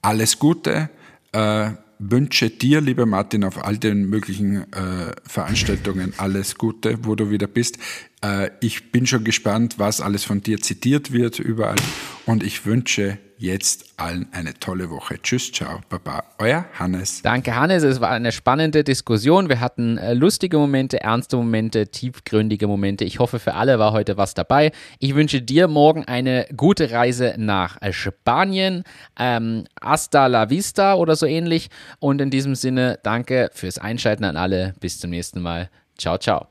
[0.00, 0.88] Alles Gute.
[1.32, 7.30] Äh, wünsche dir, lieber Martin, auf all den möglichen äh, Veranstaltungen alles Gute, wo du
[7.30, 7.78] wieder bist.
[8.22, 11.76] Äh, ich bin schon gespannt, was alles von dir zitiert wird überall.
[12.24, 15.20] Und ich wünsche jetzt allen eine tolle Woche.
[15.20, 16.22] Tschüss, ciao, baba.
[16.38, 17.22] Euer Hannes.
[17.22, 17.82] Danke, Hannes.
[17.82, 19.48] Es war eine spannende Diskussion.
[19.48, 23.04] Wir hatten äh, lustige Momente, ernste Momente, tiefgründige Momente.
[23.04, 24.70] Ich hoffe, für alle war heute was dabei.
[25.00, 28.84] Ich wünsche dir morgen eine gute Reise nach Spanien.
[29.18, 31.68] Ähm, hasta la vista oder so ähnlich.
[31.98, 34.74] Und in diesem Sinne, danke fürs Einschalten an alle.
[34.78, 35.68] Bis zum nächsten Mal.
[35.98, 36.46] Ciao, ciao.